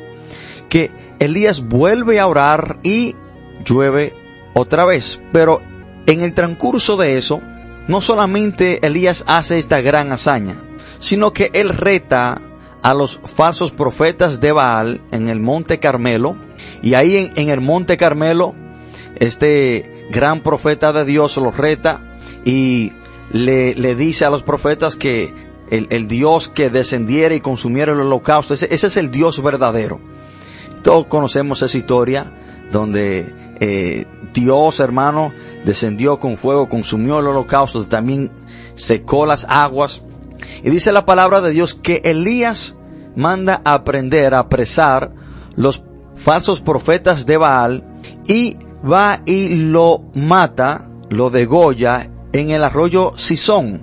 que 0.70 0.90
Elías 1.18 1.68
vuelve 1.68 2.18
a 2.18 2.26
orar 2.26 2.78
y 2.82 3.14
llueve 3.64 4.14
otra 4.54 4.84
vez. 4.84 5.20
Pero 5.32 5.60
en 6.06 6.22
el 6.22 6.34
transcurso 6.34 6.96
de 6.96 7.18
eso, 7.18 7.40
no 7.88 8.00
solamente 8.00 8.86
Elías 8.86 9.24
hace 9.26 9.58
esta 9.58 9.80
gran 9.80 10.12
hazaña, 10.12 10.56
sino 10.98 11.32
que 11.32 11.50
él 11.54 11.70
reta 11.70 12.40
a 12.82 12.94
los 12.94 13.20
falsos 13.36 13.70
profetas 13.70 14.40
de 14.40 14.52
Baal 14.52 15.00
en 15.10 15.28
el 15.28 15.40
monte 15.40 15.78
Carmelo, 15.78 16.36
y 16.82 16.94
ahí 16.94 17.30
en, 17.34 17.48
el 17.50 17.60
monte 17.60 17.96
Carmelo, 17.96 18.54
este 19.16 20.06
gran 20.10 20.40
profeta 20.40 20.92
de 20.92 21.04
Dios 21.04 21.36
los 21.36 21.56
reta 21.56 22.00
y 22.44 22.92
le, 23.32 23.74
le 23.74 23.94
dice 23.94 24.24
a 24.24 24.30
los 24.30 24.42
profetas 24.42 24.96
que 24.96 25.32
el, 25.70 26.08
Dios 26.08 26.48
que 26.48 26.68
descendiera 26.68 27.34
y 27.34 27.40
consumiera 27.40 27.92
el 27.92 28.00
holocausto, 28.00 28.54
ese, 28.54 28.72
ese 28.74 28.88
es 28.88 28.96
el 28.96 29.10
Dios 29.10 29.42
verdadero. 29.42 30.00
Todos 30.82 31.06
conocemos 31.06 31.62
esa 31.62 31.76
historia 31.76 32.32
donde 32.72 33.32
eh, 33.60 34.06
Dios, 34.32 34.80
hermano, 34.80 35.32
descendió 35.64 36.18
con 36.18 36.36
fuego, 36.36 36.68
consumió 36.68 37.18
el 37.18 37.26
holocausto, 37.26 37.84
también 37.86 38.30
secó 38.74 39.26
las 39.26 39.46
aguas. 39.48 40.02
Y 40.62 40.70
dice 40.70 40.92
la 40.92 41.04
palabra 41.04 41.40
de 41.40 41.50
Dios 41.52 41.74
que 41.74 42.00
Elías 42.04 42.76
manda 43.14 43.60
a 43.64 43.74
aprender 43.74 44.34
a 44.34 44.40
apresar 44.40 45.12
los 45.56 45.82
falsos 46.16 46.60
profetas 46.60 47.26
de 47.26 47.36
Baal 47.36 47.84
y 48.26 48.56
va 48.90 49.22
y 49.26 49.70
lo 49.70 50.04
mata, 50.14 50.88
lo 51.10 51.30
degolla 51.30 52.10
en 52.32 52.50
el 52.50 52.64
arroyo 52.64 53.12
Sison. 53.16 53.82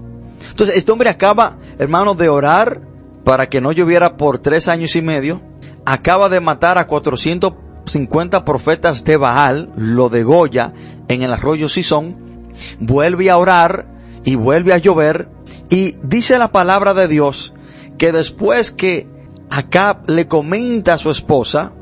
Entonces, 0.49 0.77
este 0.77 0.91
hombre 0.91 1.09
acaba, 1.09 1.57
hermano, 1.77 2.15
de 2.15 2.29
orar 2.29 2.81
para 3.23 3.47
que 3.47 3.61
no 3.61 3.71
lloviera 3.71 4.17
por 4.17 4.39
tres 4.39 4.67
años 4.67 4.95
y 4.95 5.01
medio. 5.01 5.41
Acaba 5.85 6.29
de 6.29 6.39
matar 6.39 6.77
a 6.77 6.87
450 7.87 8.43
profetas 8.43 9.03
de 9.05 9.17
Baal, 9.17 9.71
lo 9.77 10.09
degolla 10.09 10.73
en 11.07 11.21
el 11.23 11.31
arroyo 11.31 11.69
Sison. 11.69 12.53
Vuelve 12.79 13.29
a 13.29 13.37
orar 13.37 13.87
y 14.25 14.35
vuelve 14.35 14.73
a 14.73 14.77
llover. 14.77 15.29
Y 15.69 15.95
dice 16.03 16.37
la 16.37 16.51
palabra 16.51 16.93
de 16.93 17.07
Dios 17.07 17.53
que 17.97 18.11
después 18.11 18.71
que 18.71 19.07
Acab 19.49 20.09
le 20.09 20.27
comenta 20.27 20.93
a 20.93 20.97
su 20.97 21.09
esposa 21.09 21.73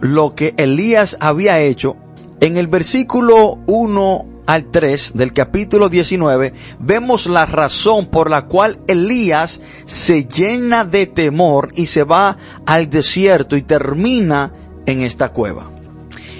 lo 0.00 0.34
que 0.34 0.54
Elías 0.58 1.16
había 1.20 1.60
hecho, 1.60 1.96
en 2.40 2.58
el 2.58 2.66
versículo 2.66 3.58
1 3.66 4.26
al 4.46 4.70
3 4.70 5.16
del 5.16 5.32
capítulo 5.32 5.88
19 5.88 6.52
vemos 6.78 7.26
la 7.26 7.46
razón 7.46 8.10
por 8.10 8.28
la 8.28 8.42
cual 8.42 8.78
Elías 8.86 9.62
se 9.86 10.26
llena 10.26 10.84
de 10.84 11.06
temor 11.06 11.70
y 11.74 11.86
se 11.86 12.04
va 12.04 12.36
al 12.66 12.90
desierto 12.90 13.56
y 13.56 13.62
termina 13.62 14.52
en 14.86 15.02
esta 15.02 15.30
cueva. 15.30 15.70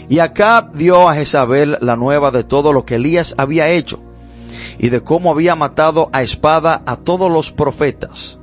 Y 0.09 0.18
acá 0.18 0.70
dio 0.72 1.09
a 1.09 1.14
Jezabel 1.14 1.78
la 1.80 1.96
nueva 1.96 2.30
de 2.30 2.44
todo 2.44 2.72
lo 2.72 2.85
que 2.85 2.96
Elías 2.96 3.35
había 3.38 3.70
hecho 3.70 4.00
y 4.78 4.90
de 4.90 5.00
cómo 5.00 5.33
había 5.33 5.54
matado 5.54 6.11
a 6.12 6.22
espada 6.22 6.83
a 6.87 6.96
todos 6.96 7.30
los 7.30 7.50
profetas. 7.50 8.38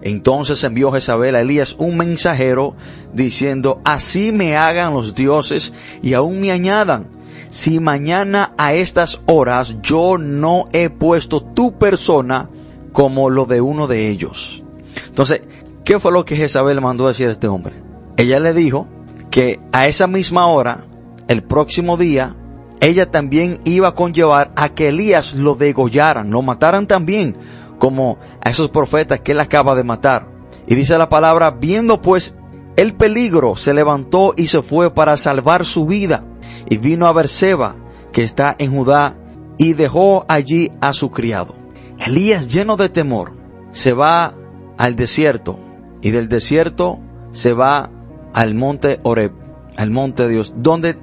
Entonces 0.00 0.62
envió 0.64 0.90
Jezabel 0.90 1.36
a 1.36 1.40
Elías 1.40 1.76
un 1.78 1.96
mensajero 1.96 2.74
diciendo, 3.12 3.80
así 3.84 4.32
me 4.32 4.56
hagan 4.56 4.94
los 4.94 5.14
dioses 5.14 5.72
y 6.02 6.14
aún 6.14 6.40
me 6.40 6.50
añadan 6.50 7.08
si 7.50 7.80
mañana 7.80 8.54
a 8.56 8.74
estas 8.74 9.20
horas 9.26 9.76
yo 9.82 10.16
no 10.18 10.64
he 10.72 10.88
puesto 10.88 11.42
tu 11.42 11.78
persona 11.78 12.48
como 12.92 13.30
lo 13.30 13.44
de 13.44 13.60
uno 13.60 13.86
de 13.86 14.08
ellos. 14.08 14.64
Entonces, 15.06 15.42
¿qué 15.84 16.00
fue 16.00 16.12
lo 16.12 16.24
que 16.24 16.36
Jezabel 16.36 16.80
mandó 16.80 17.08
decir 17.08 17.28
a 17.28 17.30
este 17.30 17.48
hombre? 17.48 17.74
Ella 18.16 18.40
le 18.40 18.54
dijo 18.54 18.88
que 19.32 19.60
a 19.72 19.88
esa 19.88 20.06
misma 20.06 20.46
hora, 20.46 20.84
el 21.26 21.42
próximo 21.42 21.96
día, 21.96 22.36
ella 22.80 23.10
también 23.10 23.60
iba 23.64 23.88
a 23.88 23.94
conllevar 23.94 24.52
a 24.56 24.68
que 24.68 24.90
Elías 24.90 25.32
lo 25.32 25.54
degollaran, 25.54 26.30
lo 26.30 26.42
mataran 26.42 26.86
también, 26.86 27.36
como 27.78 28.18
a 28.44 28.50
esos 28.50 28.68
profetas 28.68 29.20
que 29.20 29.32
él 29.32 29.40
acaba 29.40 29.74
de 29.74 29.84
matar. 29.84 30.28
Y 30.66 30.74
dice 30.74 30.98
la 30.98 31.08
palabra, 31.08 31.50
viendo 31.50 32.02
pues 32.02 32.36
el 32.76 32.94
peligro, 32.94 33.56
se 33.56 33.72
levantó 33.72 34.34
y 34.36 34.48
se 34.48 34.60
fue 34.60 34.92
para 34.92 35.16
salvar 35.16 35.64
su 35.64 35.86
vida 35.86 36.24
y 36.68 36.76
vino 36.76 37.06
a 37.06 37.12
Berseba, 37.12 37.74
que 38.12 38.22
está 38.22 38.54
en 38.58 38.76
Judá, 38.76 39.16
y 39.56 39.72
dejó 39.72 40.26
allí 40.28 40.72
a 40.82 40.92
su 40.92 41.10
criado. 41.10 41.54
Elías, 41.98 42.52
lleno 42.52 42.76
de 42.76 42.90
temor, 42.90 43.32
se 43.72 43.94
va 43.94 44.34
al 44.76 44.94
desierto, 44.94 45.58
y 46.02 46.10
del 46.10 46.28
desierto 46.28 46.98
se 47.30 47.54
va 47.54 47.88
al 48.32 48.54
monte 48.54 49.00
Oreb, 49.02 49.32
al 49.76 49.90
monte 49.90 50.28
Dios, 50.28 50.54
donde 50.56 50.96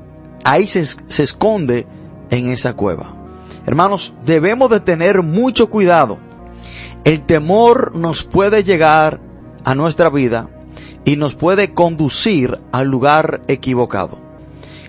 ahí 0.43 0.67
se, 0.67 0.85
se 0.85 1.23
esconde 1.23 1.87
en 2.29 2.51
esa 2.51 2.73
cueva. 2.73 3.15
Hermanos, 3.65 4.13
debemos 4.25 4.69
de 4.69 4.79
tener 4.79 5.21
mucho 5.21 5.69
cuidado. 5.69 6.17
El 7.03 7.25
temor 7.25 7.95
nos 7.95 8.23
puede 8.23 8.63
llegar 8.63 9.19
a 9.63 9.75
nuestra 9.75 10.09
vida 10.09 10.49
y 11.05 11.15
nos 11.15 11.35
puede 11.35 11.73
conducir 11.73 12.59
al 12.71 12.87
lugar 12.87 13.41
equivocado. 13.47 14.19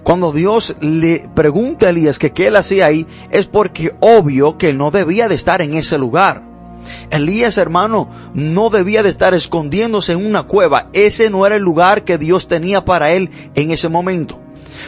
Cuando 0.02 0.32
Dios 0.32 0.76
le 0.80 1.28
pregunta 1.34 1.86
a 1.86 1.90
Elías 1.90 2.18
que 2.18 2.32
qué 2.32 2.48
él 2.48 2.56
hacía 2.56 2.86
ahí, 2.86 3.06
es 3.30 3.46
porque 3.46 3.94
obvio 4.00 4.56
que 4.56 4.72
no 4.72 4.90
debía 4.90 5.28
de 5.28 5.34
estar 5.34 5.60
en 5.60 5.74
ese 5.74 5.98
lugar. 5.98 6.49
Elías, 7.10 7.58
hermano, 7.58 8.10
no 8.34 8.70
debía 8.70 9.02
de 9.02 9.08
estar 9.08 9.34
escondiéndose 9.34 10.12
en 10.12 10.24
una 10.24 10.44
cueva. 10.44 10.88
Ese 10.92 11.30
no 11.30 11.46
era 11.46 11.56
el 11.56 11.62
lugar 11.62 12.04
que 12.04 12.18
Dios 12.18 12.48
tenía 12.48 12.84
para 12.84 13.12
él 13.12 13.30
en 13.54 13.70
ese 13.70 13.88
momento. 13.88 14.40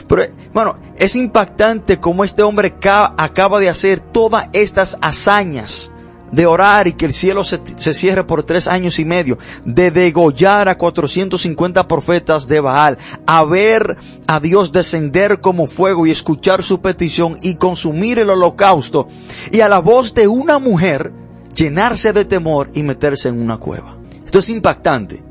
Pero, 0.09 0.23
bueno, 0.53 0.77
es 0.97 1.17
impactante 1.17 1.99
como 1.99 2.25
este 2.25 2.43
hombre 2.43 2.75
acaba 3.17 3.61
de 3.61 3.69
hacer 3.69 4.01
todas 4.01 4.49
estas 4.53 4.99
hazañas 5.01 5.93
de 6.33 6.47
orar 6.47 6.89
y 6.89 6.95
que 6.95 7.05
el 7.05 7.13
cielo 7.13 7.45
se, 7.45 7.61
cierre 7.77 8.25
por 8.25 8.43
tres 8.43 8.67
años 8.67 8.99
y 8.99 9.05
medio, 9.05 9.39
de 9.65 9.91
degollar 9.91 10.69
a 10.69 10.79
450 10.79 11.87
profetas 11.87 12.49
de 12.49 12.59
Baal, 12.59 12.99
a 13.27 13.45
ver 13.45 13.99
a 14.27 14.41
Dios 14.41 14.73
descender 14.73 15.41
como 15.41 15.67
fuego 15.67 16.07
y 16.07 16.11
escuchar 16.11 16.63
su 16.63 16.81
petición 16.81 17.39
y 17.43 17.57
consumir 17.57 18.19
el 18.19 18.31
holocausto, 18.31 19.09
y 19.53 19.61
a 19.61 19.69
la 19.69 19.81
voz 19.81 20.15
de 20.15 20.27
una 20.27 20.59
mujer 20.59 21.13
llenarse 21.55 22.13
de 22.13 22.25
temor 22.25 22.71
y 22.75 22.83
meterse 22.83 23.29
en 23.29 23.41
una 23.41 23.59
cueva. 23.59 23.97
Esto 24.25 24.39
es 24.39 24.49
impactante. 24.49 25.23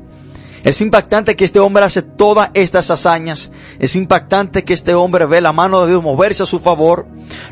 Es 0.64 0.80
impactante 0.80 1.34
que 1.34 1.44
este 1.44 1.58
hombre 1.58 1.84
hace 1.84 2.02
todas 2.02 2.50
estas 2.54 2.90
hazañas. 2.90 3.50
Es 3.80 3.96
impactante 3.96 4.64
que 4.64 4.74
este 4.74 4.94
hombre 4.94 5.26
ve 5.26 5.40
la 5.40 5.52
mano 5.52 5.82
de 5.82 5.90
Dios 5.90 6.02
moverse 6.02 6.44
a 6.44 6.46
su 6.46 6.60
favor. 6.60 7.06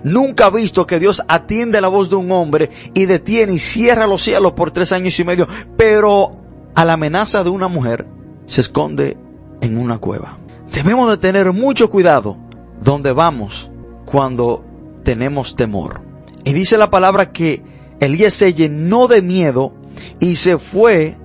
Nunca 0.05 0.47
ha 0.47 0.51
visto 0.51 0.87
que 0.87 1.01
Dios 1.01 1.23
atiende 1.27 1.81
la 1.81 1.89
voz 1.89 2.09
de 2.09 2.17
un 2.17 2.31
hombre 2.31 2.71
y 2.95 3.07
detiene 3.07 3.55
y 3.55 3.59
cierra 3.59 4.07
los 4.07 4.23
cielos 4.23 4.53
por 4.53 4.71
tres 4.71 4.93
años 4.93 5.19
y 5.19 5.25
medio. 5.25 5.49
Pero 5.77 6.31
a 6.75 6.85
la 6.85 6.93
amenaza 6.93 7.43
de 7.43 7.51
una 7.51 7.67
mujer 7.67 8.07
se 8.47 8.61
esconde 8.61 9.17
en 9.61 9.77
una 9.77 9.99
cueva. 9.99 10.39
Debemos 10.73 11.11
de 11.11 11.19
tener 11.19 11.53
mucho 11.53 11.91
cuidado 11.91 12.37
donde 12.81 13.13
vamos 13.13 13.71
cuando 14.05 14.65
tenemos 15.03 15.57
temor. 15.57 16.03
Y 16.45 16.53
dice 16.53 16.79
la 16.79 16.91
palabra 16.91 17.33
que 17.33 17.70
Elías 18.01 18.35
se 18.35 18.55
llenó 18.55 19.07
de 19.07 19.23
miedo 19.23 19.75
y 20.19 20.37
se 20.37 20.59
fue 20.59 21.17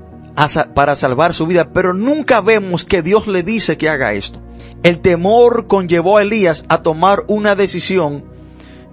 para 0.74 0.96
salvar 0.96 1.34
su 1.34 1.48
vida, 1.48 1.72
pero 1.72 1.94
nunca 1.94 2.42
vemos 2.42 2.84
que 2.84 3.02
Dios 3.02 3.28
le 3.28 3.42
dice 3.42 3.78
que 3.78 3.90
haga 3.90 4.14
esto. 4.14 4.40
El 4.84 5.00
temor 5.00 5.68
conllevó 5.68 6.18
a 6.18 6.22
Elías 6.22 6.66
a 6.70 6.84
tomar 6.84 7.24
una 7.28 7.56
decisión 7.56 8.26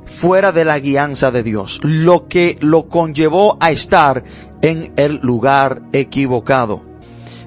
fuera 0.05 0.53
de 0.53 0.65
la 0.65 0.79
guianza 0.79 1.31
de 1.31 1.43
Dios, 1.43 1.81
lo 1.83 2.29
que 2.29 2.57
lo 2.61 2.89
conllevó 2.89 3.57
a 3.61 3.71
estar 3.71 4.25
en 4.63 4.93
el 4.97 5.17
lugar 5.23 5.83
equivocado. 5.93 6.83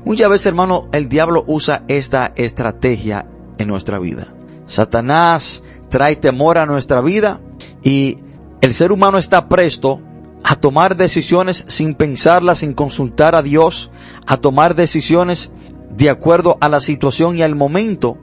Muchas 0.04 0.30
veces, 0.30 0.48
hermano, 0.48 0.90
el 0.92 1.10
diablo 1.10 1.44
usa 1.48 1.84
esta 1.88 2.32
estrategia 2.36 3.26
en 3.58 3.68
nuestra 3.68 3.98
vida. 4.00 4.28
Satanás 4.68 5.64
trae 5.90 6.16
temor 6.16 6.58
a 6.58 6.66
nuestra 6.66 7.02
vida 7.02 7.42
y 7.82 8.20
el 8.62 8.74
ser 8.74 8.92
humano 8.92 9.18
está 9.18 9.48
presto 9.48 10.02
a 10.48 10.56
tomar 10.58 10.96
decisiones 10.96 11.66
sin 11.70 11.96
pensarlas, 11.96 12.60
sin 12.60 12.76
consultar 12.76 13.34
a 13.34 13.42
Dios, 13.42 13.90
a 14.28 14.38
tomar 14.38 14.76
decisiones 14.76 15.52
de 15.90 16.12
acuerdo 16.12 16.60
a 16.62 16.70
la 16.70 16.82
situación 16.82 17.36
y 17.36 17.42
al 17.42 17.56
momento, 17.56 18.20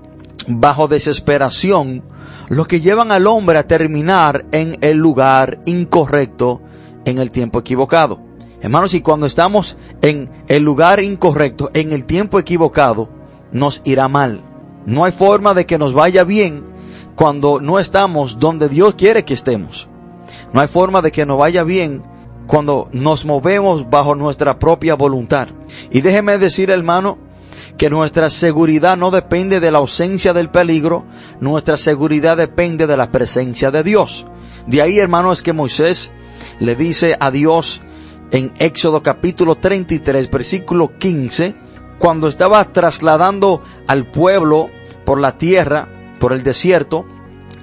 bajo 0.47 0.87
desesperación, 0.87 2.05
lo 2.49 2.67
que 2.67 2.81
llevan 2.81 3.11
al 3.11 3.27
hombre 3.27 3.59
a 3.59 3.67
terminar 3.67 4.47
en 4.53 4.79
el 4.83 4.99
lugar 4.99 5.63
incorrecto 5.67 6.63
en 7.05 7.19
el 7.19 7.33
tiempo 7.33 7.59
equivocado. 7.59 8.21
Hermanos, 8.61 8.95
y 8.95 9.01
cuando 9.01 9.27
estamos 9.27 9.77
en 10.01 10.31
el 10.47 10.63
lugar 10.63 11.03
incorrecto, 11.03 11.71
en 11.75 11.93
el 11.93 12.05
tiempo 12.05 12.39
equivocado, 12.39 13.09
nos 13.51 13.83
irá 13.85 14.07
mal. 14.07 14.45
No 14.87 15.05
hay 15.05 15.11
forma 15.11 15.55
de 15.55 15.67
que 15.67 15.77
nos 15.77 15.93
vaya 15.93 16.23
bien 16.23 16.65
cuando 17.17 17.61
no 17.61 17.81
estamos 17.81 18.39
donde 18.39 18.69
Dios 18.69 18.95
quiere 18.95 19.25
que 19.25 19.35
estemos. 19.35 19.89
No 20.53 20.61
hay 20.61 20.69
forma 20.69 21.03
de 21.03 21.11
que 21.11 21.27
nos 21.27 21.37
vaya 21.37 21.65
bien 21.65 22.12
cuando 22.47 22.89
nos 22.93 23.25
movemos 23.25 23.89
bajo 23.89 24.15
nuestra 24.15 24.59
propia 24.59 24.95
voluntad. 24.95 25.49
Y 25.91 26.01
déjeme 26.01 26.39
decir, 26.39 26.71
hermano, 26.71 27.19
que 27.77 27.91
nuestra 27.91 28.31
seguridad 28.31 28.97
no 28.97 29.11
depende 29.11 29.61
de 29.61 29.71
la 29.71 29.79
ausencia 29.79 30.33
del 30.33 30.51
peligro, 30.51 31.05
nuestra 31.41 31.77
seguridad 31.77 32.37
depende 32.37 32.87
de 32.87 32.97
la 32.97 33.11
presencia 33.11 33.71
de 33.71 33.83
Dios. 33.83 34.27
De 34.67 34.83
ahí, 34.83 34.99
hermano, 34.99 35.33
es 35.33 35.43
que 35.43 35.53
Moisés 35.53 36.13
le 36.61 36.77
dice 36.77 37.17
a 37.19 37.31
Dios 37.31 37.81
en 38.31 38.53
Éxodo 38.59 39.03
capítulo 39.03 39.57
33, 39.57 40.31
versículo 40.31 40.97
15, 40.99 41.55
cuando 41.99 42.29
estaba 42.29 42.65
trasladando 42.73 43.63
al 43.87 44.11
pueblo 44.11 44.71
por 45.05 45.21
la 45.21 45.37
tierra, 45.39 45.89
por 46.19 46.33
el 46.33 46.43
desierto, 46.43 47.05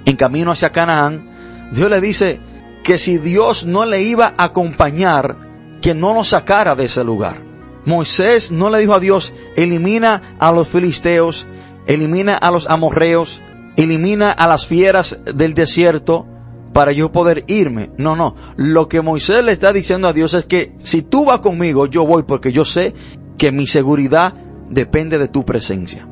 en 0.04 0.16
camino 0.16 0.52
hacia 0.52 0.70
Canaán, 0.70 1.28
Dios 1.72 1.90
le 1.90 2.00
dice, 2.00 2.40
que 2.82 2.98
si 2.98 3.18
Dios 3.18 3.66
no 3.66 3.84
le 3.84 4.02
iba 4.02 4.34
a 4.36 4.44
acompañar, 4.44 5.36
que 5.80 5.94
no 5.94 6.14
nos 6.14 6.28
sacara 6.28 6.74
de 6.74 6.86
ese 6.86 7.04
lugar. 7.04 7.42
Moisés 7.84 8.50
no 8.50 8.70
le 8.70 8.78
dijo 8.78 8.94
a 8.94 9.00
Dios, 9.00 9.32
elimina 9.56 10.36
a 10.38 10.52
los 10.52 10.68
filisteos, 10.68 11.46
elimina 11.86 12.36
a 12.36 12.50
los 12.50 12.68
amorreos, 12.68 13.40
elimina 13.76 14.30
a 14.30 14.46
las 14.46 14.66
fieras 14.66 15.20
del 15.24 15.54
desierto 15.54 16.26
para 16.72 16.92
yo 16.92 17.10
poder 17.10 17.44
irme. 17.48 17.90
No, 17.96 18.16
no. 18.16 18.36
Lo 18.56 18.88
que 18.88 19.00
Moisés 19.00 19.42
le 19.44 19.52
está 19.52 19.72
diciendo 19.72 20.08
a 20.08 20.12
Dios 20.12 20.34
es 20.34 20.46
que 20.46 20.74
si 20.78 21.02
tú 21.02 21.24
vas 21.24 21.40
conmigo, 21.40 21.86
yo 21.86 22.06
voy 22.06 22.22
porque 22.24 22.52
yo 22.52 22.64
sé 22.64 22.94
que 23.38 23.52
mi 23.52 23.66
seguridad 23.66 24.34
depende 24.68 25.18
de 25.18 25.28
tu 25.28 25.44
presencia. 25.44 26.06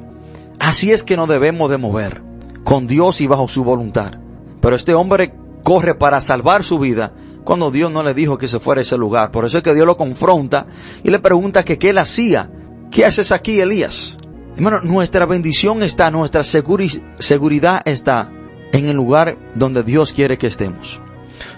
Así 0.58 0.90
es 0.90 1.04
que 1.04 1.16
no 1.16 1.26
debemos 1.26 1.70
de 1.70 1.78
mover 1.78 2.22
con 2.64 2.86
Dios 2.86 3.20
y 3.20 3.26
bajo 3.26 3.46
su 3.48 3.62
voluntad. 3.62 4.12
Pero 4.60 4.74
este 4.74 4.94
hombre 4.94 5.32
corre 5.62 5.94
para 5.94 6.20
salvar 6.20 6.64
su 6.64 6.78
vida 6.78 7.12
cuando 7.44 7.70
Dios 7.70 7.90
no 7.90 8.02
le 8.02 8.12
dijo 8.12 8.36
que 8.36 8.46
se 8.46 8.60
fuera 8.60 8.80
a 8.80 8.82
ese 8.82 8.98
lugar. 8.98 9.30
Por 9.30 9.46
eso 9.46 9.58
es 9.58 9.64
que 9.64 9.74
Dios 9.74 9.86
lo 9.86 9.96
confronta 9.96 10.66
y 11.02 11.10
le 11.10 11.18
pregunta 11.18 11.64
que 11.64 11.78
qué 11.78 11.90
él 11.90 11.98
hacía. 11.98 12.50
¿Qué 12.90 13.04
haces 13.06 13.32
aquí, 13.32 13.60
Elías? 13.60 14.18
Hermano, 14.54 14.80
nuestra 14.82 15.24
bendición 15.24 15.82
está, 15.82 16.10
nuestra 16.10 16.42
seguridad 16.42 17.80
está 17.84 18.30
en 18.72 18.86
el 18.86 18.96
lugar 18.96 19.36
donde 19.54 19.82
Dios 19.82 20.12
quiere 20.12 20.36
que 20.36 20.46
estemos. 20.48 21.00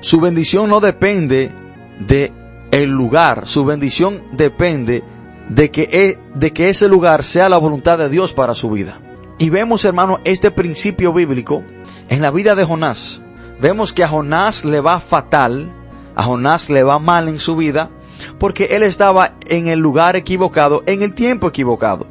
Su 0.01 0.21
bendición 0.21 0.71
no 0.71 0.81
depende 0.81 1.51
de 1.99 2.33
el 2.71 2.91
lugar, 2.91 3.47
su 3.47 3.65
bendición 3.65 4.23
depende 4.33 5.03
de 5.49 5.71
que, 5.71 5.83
e, 5.83 6.19
de 6.39 6.53
que 6.53 6.69
ese 6.69 6.89
lugar 6.89 7.25
sea 7.25 7.49
la 7.49 7.59
voluntad 7.59 7.99
de 7.99 8.09
Dios 8.09 8.33
para 8.33 8.55
su 8.55 8.71
vida. 8.71 9.01
Y 9.39 9.51
vemos, 9.51 9.85
hermano, 9.85 10.21
este 10.25 10.51
principio 10.51 11.13
bíblico 11.13 11.65
en 12.09 12.23
la 12.23 12.31
vida 12.31 12.55
de 12.55 12.65
Jonás 12.65 13.21
vemos 13.61 13.92
que 13.92 14.05
a 14.05 14.09
Jonás 14.09 14.64
le 14.64 14.81
va 14.81 15.01
fatal, 15.01 15.73
a 16.14 16.23
Jonás 16.23 16.70
le 16.70 16.83
va 16.83 16.99
mal 16.99 17.29
en 17.29 17.38
su 17.38 17.57
vida, 17.57 17.90
porque 18.38 18.64
él 18.73 18.83
estaba 18.83 19.35
en 19.46 19.68
el 19.68 19.79
lugar 19.79 20.16
equivocado, 20.16 20.83
en 20.87 21.03
el 21.03 21.14
tiempo 21.14 21.49
equivocado. 21.49 22.07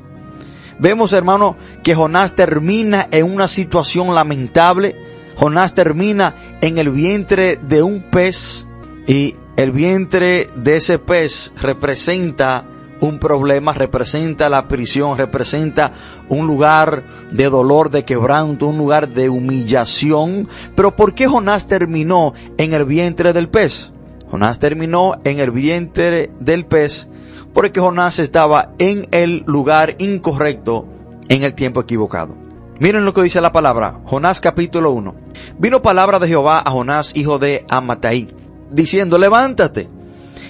Vemos, 0.79 1.11
hermano, 1.11 1.57
que 1.83 1.93
Jonás 1.93 2.35
termina 2.35 3.07
en 3.11 3.31
una 3.31 3.47
situación 3.47 4.15
lamentable. 4.15 4.95
Jonás 5.35 5.73
termina 5.73 6.57
en 6.61 6.77
el 6.77 6.89
vientre 6.89 7.57
de 7.57 7.83
un 7.83 8.01
pez 8.09 8.65
y 9.05 9.35
el 9.57 9.71
vientre 9.71 10.47
de 10.55 10.77
ese 10.77 10.99
pez 10.99 11.51
representa 11.61 12.63
un 13.01 13.19
problema, 13.19 13.73
representa 13.73 14.49
la 14.49 14.67
prisión, 14.67 15.17
representa 15.17 15.93
un 16.29 16.47
lugar 16.47 17.03
de 17.31 17.49
dolor, 17.49 17.89
de 17.89 18.05
quebranto, 18.05 18.67
un 18.67 18.77
lugar 18.77 19.09
de 19.09 19.29
humillación. 19.29 20.47
Pero 20.75 20.95
¿por 20.95 21.13
qué 21.13 21.27
Jonás 21.27 21.67
terminó 21.67 22.33
en 22.57 22.73
el 22.73 22.85
vientre 22.85 23.33
del 23.33 23.49
pez? 23.49 23.91
Jonás 24.29 24.59
terminó 24.59 25.15
en 25.23 25.39
el 25.39 25.51
vientre 25.51 26.31
del 26.39 26.65
pez 26.65 27.09
porque 27.53 27.79
Jonás 27.79 28.19
estaba 28.19 28.73
en 28.77 29.07
el 29.11 29.43
lugar 29.47 29.95
incorrecto 29.97 30.85
en 31.27 31.43
el 31.43 31.53
tiempo 31.53 31.81
equivocado. 31.81 32.35
Miren 32.79 33.05
lo 33.05 33.13
que 33.13 33.23
dice 33.23 33.41
la 33.41 33.51
palabra, 33.51 33.99
Jonás 34.05 34.39
capítulo 34.39 34.91
1. 34.91 35.15
Vino 35.57 35.81
palabra 35.81 36.19
de 36.19 36.27
Jehová 36.27 36.61
a 36.63 36.71
Jonás, 36.71 37.15
hijo 37.15 37.37
de 37.37 37.65
Amatai, 37.67 38.29
diciendo, 38.71 39.17
levántate 39.17 39.89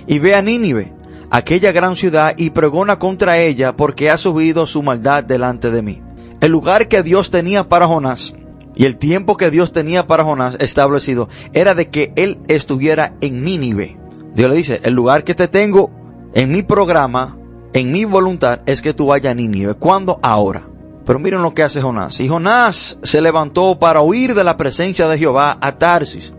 y 0.05 0.19
ve 0.19 0.35
a 0.35 0.41
Nínive 0.41 0.93
aquella 1.31 1.71
gran 1.71 1.95
ciudad 1.95 2.35
y 2.37 2.51
pregona 2.51 2.99
contra 2.99 3.37
ella 3.39 3.75
porque 3.75 4.09
ha 4.09 4.17
subido 4.17 4.65
su 4.65 4.83
maldad 4.83 5.23
delante 5.23 5.71
de 5.71 5.81
mí. 5.81 6.01
El 6.41 6.52
lugar 6.52 6.88
que 6.88 7.04
Dios 7.04 7.32
tenía 7.32 7.67
para 7.67 7.88
Jonás 7.88 8.34
y 8.75 8.86
el 8.86 8.97
tiempo 8.97 9.36
que 9.36 9.52
Dios 9.52 9.73
tenía 9.73 10.08
para 10.08 10.23
Jonás 10.23 10.56
establecido 10.60 11.28
era 11.52 11.75
de 11.75 11.89
que 11.89 12.13
él 12.15 12.39
estuviera 12.47 13.13
en 13.19 13.43
Nínive. 13.43 13.97
Dios 14.34 14.49
le 14.49 14.56
dice, 14.56 14.80
el 14.84 14.93
lugar 14.93 15.25
que 15.25 15.36
te 15.36 15.49
tengo 15.49 15.91
en 16.34 16.52
mi 16.52 16.63
programa, 16.63 17.38
en 17.73 17.91
mi 17.91 18.06
voluntad, 18.06 18.62
es 18.65 18.82
que 18.82 18.93
tú 18.93 19.08
vayas 19.08 19.32
a 19.32 19.36
Nínive. 19.36 19.73
¿Cuándo? 19.73 20.19
Ahora. 20.21 20.65
Pero 21.06 21.19
miren 21.19 21.41
lo 21.41 21.54
que 21.54 21.63
hace 21.63 21.82
Jonás. 21.82 22.19
Y 22.19 22.30
Jonás 22.30 22.99
se 23.04 23.21
levantó 23.21 23.80
para 23.80 24.02
huir 24.02 24.34
de 24.34 24.43
la 24.43 24.56
presencia 24.56 25.08
de 25.08 25.17
Jehová 25.17 25.58
a 25.60 25.78
Tarsis 25.78 26.34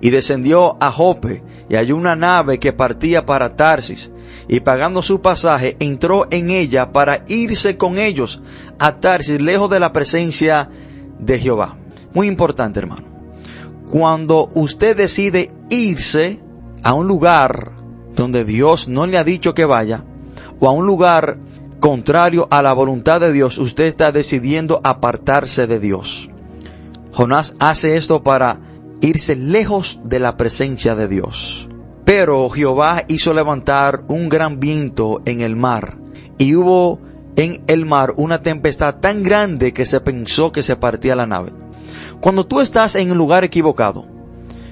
y 0.00 0.10
descendió 0.10 0.76
a 0.80 0.90
Jope 0.90 1.44
y 1.68 1.76
halló 1.76 1.96
una 1.96 2.16
nave 2.16 2.58
que 2.58 2.72
partía 2.72 3.24
para 3.26 3.54
Tarsis 3.54 4.10
y 4.48 4.60
pagando 4.60 5.02
su 5.02 5.20
pasaje 5.20 5.76
entró 5.80 6.26
en 6.30 6.50
ella 6.50 6.92
para 6.92 7.24
irse 7.28 7.76
con 7.76 7.98
ellos 7.98 8.42
a 8.78 8.96
Tarsis, 8.96 9.40
lejos 9.40 9.70
de 9.70 9.80
la 9.80 9.92
presencia 9.92 10.70
de 11.18 11.38
Jehová. 11.38 11.76
Muy 12.14 12.26
importante, 12.26 12.80
hermano. 12.80 13.06
Cuando 13.90 14.48
usted 14.54 14.96
decide 14.96 15.50
irse 15.70 16.40
a 16.82 16.94
un 16.94 17.06
lugar 17.06 17.72
donde 18.14 18.44
Dios 18.44 18.88
no 18.88 19.06
le 19.06 19.18
ha 19.18 19.24
dicho 19.24 19.54
que 19.54 19.64
vaya, 19.64 20.04
o 20.60 20.68
a 20.68 20.72
un 20.72 20.86
lugar 20.86 21.38
contrario 21.80 22.48
a 22.50 22.62
la 22.62 22.72
voluntad 22.72 23.20
de 23.20 23.32
Dios, 23.32 23.58
usted 23.58 23.84
está 23.84 24.12
decidiendo 24.12 24.80
apartarse 24.82 25.66
de 25.66 25.78
Dios. 25.78 26.28
Jonás 27.12 27.54
hace 27.58 27.96
esto 27.96 28.22
para 28.22 28.60
irse 29.00 29.36
lejos 29.36 30.00
de 30.04 30.20
la 30.20 30.36
presencia 30.36 30.94
de 30.94 31.08
Dios. 31.08 31.67
Pero 32.08 32.48
Jehová 32.48 33.04
hizo 33.08 33.34
levantar 33.34 34.00
un 34.08 34.30
gran 34.30 34.60
viento 34.60 35.20
en 35.26 35.42
el 35.42 35.56
mar, 35.56 35.98
y 36.38 36.54
hubo 36.54 37.00
en 37.36 37.62
el 37.66 37.84
mar 37.84 38.14
una 38.16 38.40
tempestad 38.40 38.94
tan 38.94 39.22
grande 39.22 39.74
que 39.74 39.84
se 39.84 40.00
pensó 40.00 40.50
que 40.50 40.62
se 40.62 40.74
partía 40.74 41.14
la 41.14 41.26
nave. 41.26 41.52
Cuando 42.18 42.46
tú 42.46 42.62
estás 42.62 42.94
en 42.94 43.10
el 43.10 43.18
lugar 43.18 43.44
equivocado, 43.44 44.06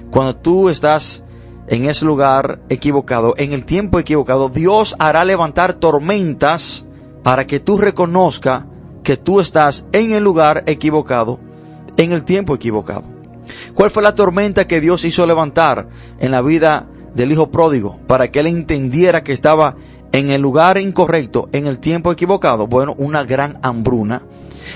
cuando 0.09 0.35
tú 0.35 0.67
estás 0.69 1.23
en 1.67 1.85
ese 1.85 2.05
lugar 2.05 2.61
equivocado, 2.69 3.35
en 3.37 3.53
el 3.53 3.65
tiempo 3.65 3.99
equivocado, 3.99 4.49
Dios 4.49 4.95
hará 4.97 5.23
levantar 5.23 5.75
tormentas 5.75 6.87
para 7.21 7.45
que 7.45 7.59
tú 7.59 7.77
reconozca 7.77 8.65
que 9.03 9.15
tú 9.15 9.41
estás 9.41 9.85
en 9.91 10.11
el 10.11 10.23
lugar 10.23 10.63
equivocado, 10.65 11.39
en 11.97 12.13
el 12.13 12.23
tiempo 12.23 12.55
equivocado. 12.55 13.03
¿Cuál 13.75 13.91
fue 13.91 14.01
la 14.01 14.15
tormenta 14.15 14.65
que 14.65 14.81
Dios 14.81 15.05
hizo 15.05 15.27
levantar 15.27 15.87
en 16.17 16.31
la 16.31 16.41
vida 16.41 16.87
del 17.17 17.31
hijo 17.31 17.49
pródigo 17.49 17.97
para 18.07 18.29
que 18.29 18.39
él 18.39 18.47
entendiera 18.47 19.23
que 19.23 19.33
estaba 19.33 19.75
en 20.13 20.29
el 20.29 20.39
lugar 20.41 20.77
incorrecto, 20.77 21.49
en 21.51 21.67
el 21.67 21.79
tiempo 21.79 22.11
equivocado, 22.11 22.67
bueno, 22.67 22.93
una 22.97 23.25
gran 23.25 23.57
hambruna. 23.63 24.21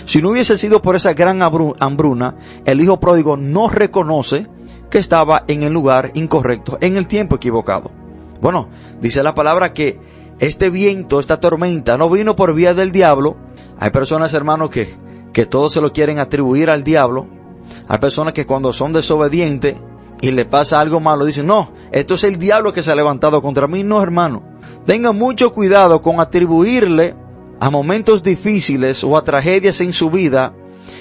Si 0.05 0.21
no 0.21 0.29
hubiese 0.29 0.57
sido 0.57 0.81
por 0.81 0.95
esa 0.95 1.13
gran 1.13 1.41
hambruna, 1.41 2.35
el 2.65 2.81
hijo 2.81 2.99
pródigo 2.99 3.37
no 3.37 3.69
reconoce 3.69 4.47
que 4.89 4.97
estaba 4.97 5.43
en 5.47 5.63
el 5.63 5.71
lugar 5.71 6.11
incorrecto, 6.15 6.77
en 6.81 6.97
el 6.97 7.07
tiempo 7.07 7.35
equivocado. 7.35 7.91
Bueno, 8.41 8.69
dice 8.99 9.23
la 9.23 9.35
palabra 9.35 9.71
que 9.71 9.99
este 10.39 10.69
viento, 10.69 11.19
esta 11.19 11.39
tormenta, 11.39 11.97
no 11.97 12.09
vino 12.09 12.35
por 12.35 12.53
vía 12.53 12.73
del 12.73 12.91
diablo. 12.91 13.37
Hay 13.79 13.91
personas, 13.91 14.33
hermanos, 14.33 14.71
que, 14.71 14.95
que 15.31 15.45
todo 15.45 15.69
se 15.69 15.79
lo 15.79 15.93
quieren 15.93 16.17
atribuir 16.19 16.69
al 16.69 16.83
diablo. 16.83 17.27
Hay 17.87 17.99
personas 17.99 18.33
que 18.33 18.45
cuando 18.45 18.73
son 18.73 18.91
desobedientes, 18.91 19.75
y 20.21 20.29
le 20.31 20.45
pasa 20.45 20.79
algo 20.79 20.99
malo, 20.99 21.25
dice, 21.25 21.43
no, 21.43 21.71
esto 21.91 22.13
es 22.13 22.23
el 22.23 22.37
diablo 22.37 22.71
que 22.71 22.83
se 22.83 22.91
ha 22.91 22.95
levantado 22.95 23.41
contra 23.41 23.67
mí. 23.67 23.83
No, 23.83 24.01
hermano. 24.01 24.43
Tenga 24.85 25.11
mucho 25.11 25.51
cuidado 25.51 25.99
con 25.99 26.19
atribuirle 26.19 27.15
a 27.59 27.69
momentos 27.69 28.21
difíciles 28.21 29.03
o 29.03 29.17
a 29.17 29.23
tragedias 29.23 29.81
en 29.81 29.93
su 29.93 30.09
vida 30.11 30.53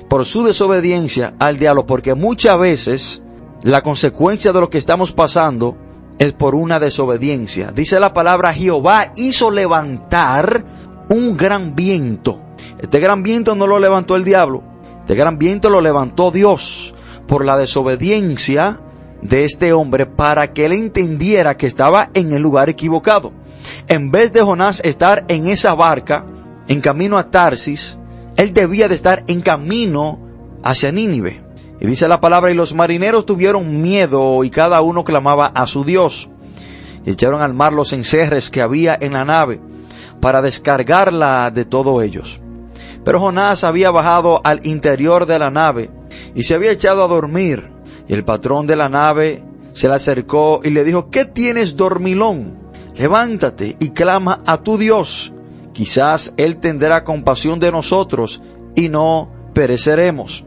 por 0.09 0.25
su 0.25 0.43
desobediencia 0.43 1.35
al 1.39 1.59
diablo, 1.59 1.87
porque 1.87 2.15
muchas 2.15 2.59
veces 2.59 3.23
la 3.63 3.83
consecuencia 3.83 4.53
de 4.53 4.61
lo 4.61 4.71
que 4.71 4.79
estamos 4.79 5.13
pasando 5.13 5.77
es 6.19 6.33
por 6.33 6.55
una 6.55 6.81
desobediencia. 6.81 7.73
Dice 7.73 8.01
la 8.01 8.13
palabra 8.13 8.53
Jehová 8.53 9.13
hizo 9.17 9.51
levantar 9.51 10.65
un 11.09 11.37
gran 11.37 11.75
viento. 11.75 12.41
Este 12.79 13.01
gran 13.01 13.23
viento 13.23 13.55
no 13.55 13.67
lo 13.67 13.79
levantó 13.79 14.17
el 14.17 14.25
diablo, 14.25 14.63
este 15.01 15.15
gran 15.15 15.39
viento 15.39 15.71
lo 15.71 15.81
levantó 15.81 16.31
Dios 16.31 16.95
por 17.27 17.45
la 17.45 17.57
desobediencia 17.57 18.81
de 19.23 19.45
este 19.45 19.73
hombre 19.73 20.07
para 20.07 20.53
que 20.53 20.67
él 20.67 20.73
entendiera 20.73 21.57
que 21.57 21.67
estaba 21.67 22.11
en 22.15 22.33
el 22.33 22.43
lugar 22.43 22.69
equivocado. 22.69 23.33
En 23.89 24.11
vez 24.11 24.33
de 24.33 24.43
Jonás 24.43 24.81
estar 24.85 25.25
en 25.29 25.49
esa 25.49 25.75
barca, 25.75 26.27
en 26.69 26.81
camino 26.81 27.19
a 27.19 27.31
Tarsis, 27.31 27.99
él 28.37 28.53
debía 28.53 28.89
de 28.89 28.95
estar 28.95 29.25
en 29.27 29.43
camino 29.43 30.19
hacia 30.63 30.93
Nínive. 30.93 31.43
Y 31.81 31.87
dice 31.87 32.09
la 32.09 32.21
palabra, 32.21 32.51
y 32.51 32.55
los 32.55 32.75
marineros 32.75 33.27
tuvieron 33.27 33.81
miedo 33.81 34.45
y 34.45 34.51
cada 34.51 34.81
uno 34.83 35.05
clamaba 35.05 35.47
a 35.47 35.67
su 35.67 35.85
Dios. 35.85 36.29
Y 37.05 37.11
echaron 37.11 37.43
al 37.43 37.55
mar 37.55 37.73
los 37.73 37.93
encerres 37.93 38.51
que 38.51 38.61
había 38.61 38.97
en 39.01 39.15
la 39.15 39.25
nave 39.25 39.61
para 40.21 40.43
descargarla 40.43 41.51
de 41.51 41.65
todos 41.65 42.03
ellos. 42.03 42.41
Pero 43.05 43.19
Jonás 43.19 43.65
había 43.65 43.91
bajado 43.91 44.41
al 44.45 44.61
interior 44.67 45.25
de 45.25 45.39
la 45.39 45.51
nave 45.51 45.91
y 46.35 46.43
se 46.43 46.55
había 46.55 46.71
echado 46.71 47.03
a 47.03 47.09
dormir. 47.09 47.71
Y 48.11 48.13
el 48.13 48.25
patrón 48.25 48.67
de 48.67 48.75
la 48.75 48.89
nave 48.89 49.41
se 49.73 49.87
le 49.87 49.95
acercó 49.95 50.63
y 50.65 50.71
le 50.71 50.83
dijo, 50.83 51.11
¿qué 51.11 51.27
tienes 51.27 51.77
dormilón? 51.77 52.59
Levántate 52.97 53.77
y 53.79 53.91
clama 53.91 54.41
a 54.47 54.65
tu 54.65 54.77
Dios. 54.77 55.33
Quizás 55.73 56.35
Él 56.37 56.57
tendrá 56.57 57.05
compasión 57.05 57.61
de 57.61 57.71
nosotros 57.71 58.43
y 58.75 58.89
no 58.89 59.31
pereceremos. 59.55 60.45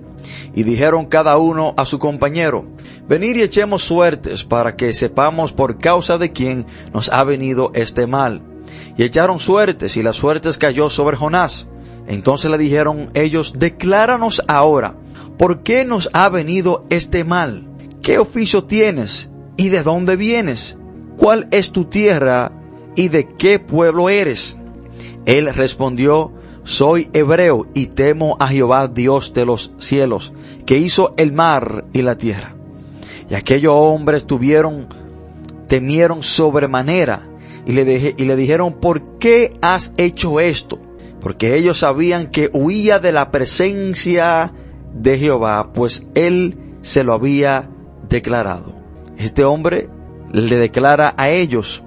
Y 0.53 0.63
dijeron 0.63 1.05
cada 1.05 1.37
uno 1.37 1.73
a 1.77 1.85
su 1.85 1.99
compañero, 1.99 2.67
venid 3.07 3.37
y 3.37 3.43
echemos 3.43 3.81
suertes 3.81 4.43
para 4.43 4.75
que 4.75 4.93
sepamos 4.93 5.53
por 5.53 5.77
causa 5.77 6.17
de 6.17 6.33
quién 6.33 6.65
nos 6.93 7.13
ha 7.13 7.23
venido 7.23 7.71
este 7.75 8.07
mal. 8.07 8.41
Y 8.97 9.03
echaron 9.03 9.39
suertes 9.39 9.95
y 9.95 10.03
las 10.03 10.17
suertes 10.17 10.57
cayó 10.57 10.89
sobre 10.89 11.15
Jonás. 11.15 11.69
Entonces 12.07 12.51
le 12.51 12.57
dijeron 12.57 13.09
ellos, 13.13 13.53
decláranos 13.57 14.43
ahora, 14.49 14.97
¿por 15.37 15.63
qué 15.63 15.85
nos 15.85 16.09
ha 16.13 16.29
venido 16.29 16.85
este 16.89 17.23
mal? 17.23 17.67
¿Qué 18.01 18.19
oficio 18.19 18.65
tienes? 18.65 19.29
¿Y 19.57 19.69
de 19.69 19.83
dónde 19.83 20.15
vienes? 20.15 20.77
¿Cuál 21.17 21.47
es 21.51 21.71
tu 21.71 21.85
tierra? 21.85 22.51
¿Y 22.95 23.07
de 23.09 23.29
qué 23.37 23.59
pueblo 23.59 24.09
eres? 24.09 24.57
Él 25.25 25.53
respondió, 25.53 26.33
soy 26.63 27.09
hebreo 27.13 27.67
y 27.73 27.87
temo 27.87 28.37
a 28.39 28.47
Jehová 28.47 28.87
Dios 28.87 29.33
de 29.33 29.45
los 29.45 29.73
cielos, 29.77 30.33
que 30.65 30.77
hizo 30.77 31.13
el 31.17 31.31
mar 31.31 31.85
y 31.93 32.01
la 32.01 32.17
tierra. 32.17 32.55
Y 33.29 33.35
aquellos 33.35 33.73
hombres 33.75 34.25
tuvieron, 34.25 34.87
temieron 35.67 36.23
sobremanera 36.23 37.27
y 37.65 37.73
le, 37.73 38.15
y 38.17 38.25
le 38.25 38.35
dijeron, 38.35 38.73
¿por 38.73 39.17
qué 39.17 39.57
has 39.61 39.93
hecho 39.97 40.39
esto? 40.39 40.79
Porque 41.21 41.55
ellos 41.55 41.79
sabían 41.79 42.31
que 42.31 42.49
huía 42.53 42.99
de 42.99 43.11
la 43.11 43.31
presencia 43.31 44.53
de 44.93 45.17
Jehová, 45.17 45.71
pues 45.73 46.05
él 46.15 46.57
se 46.81 47.03
lo 47.03 47.13
había 47.13 47.69
declarado. 48.07 48.75
Este 49.17 49.43
hombre 49.43 49.89
le 50.31 50.57
declara 50.57 51.13
a 51.17 51.29
ellos 51.29 51.83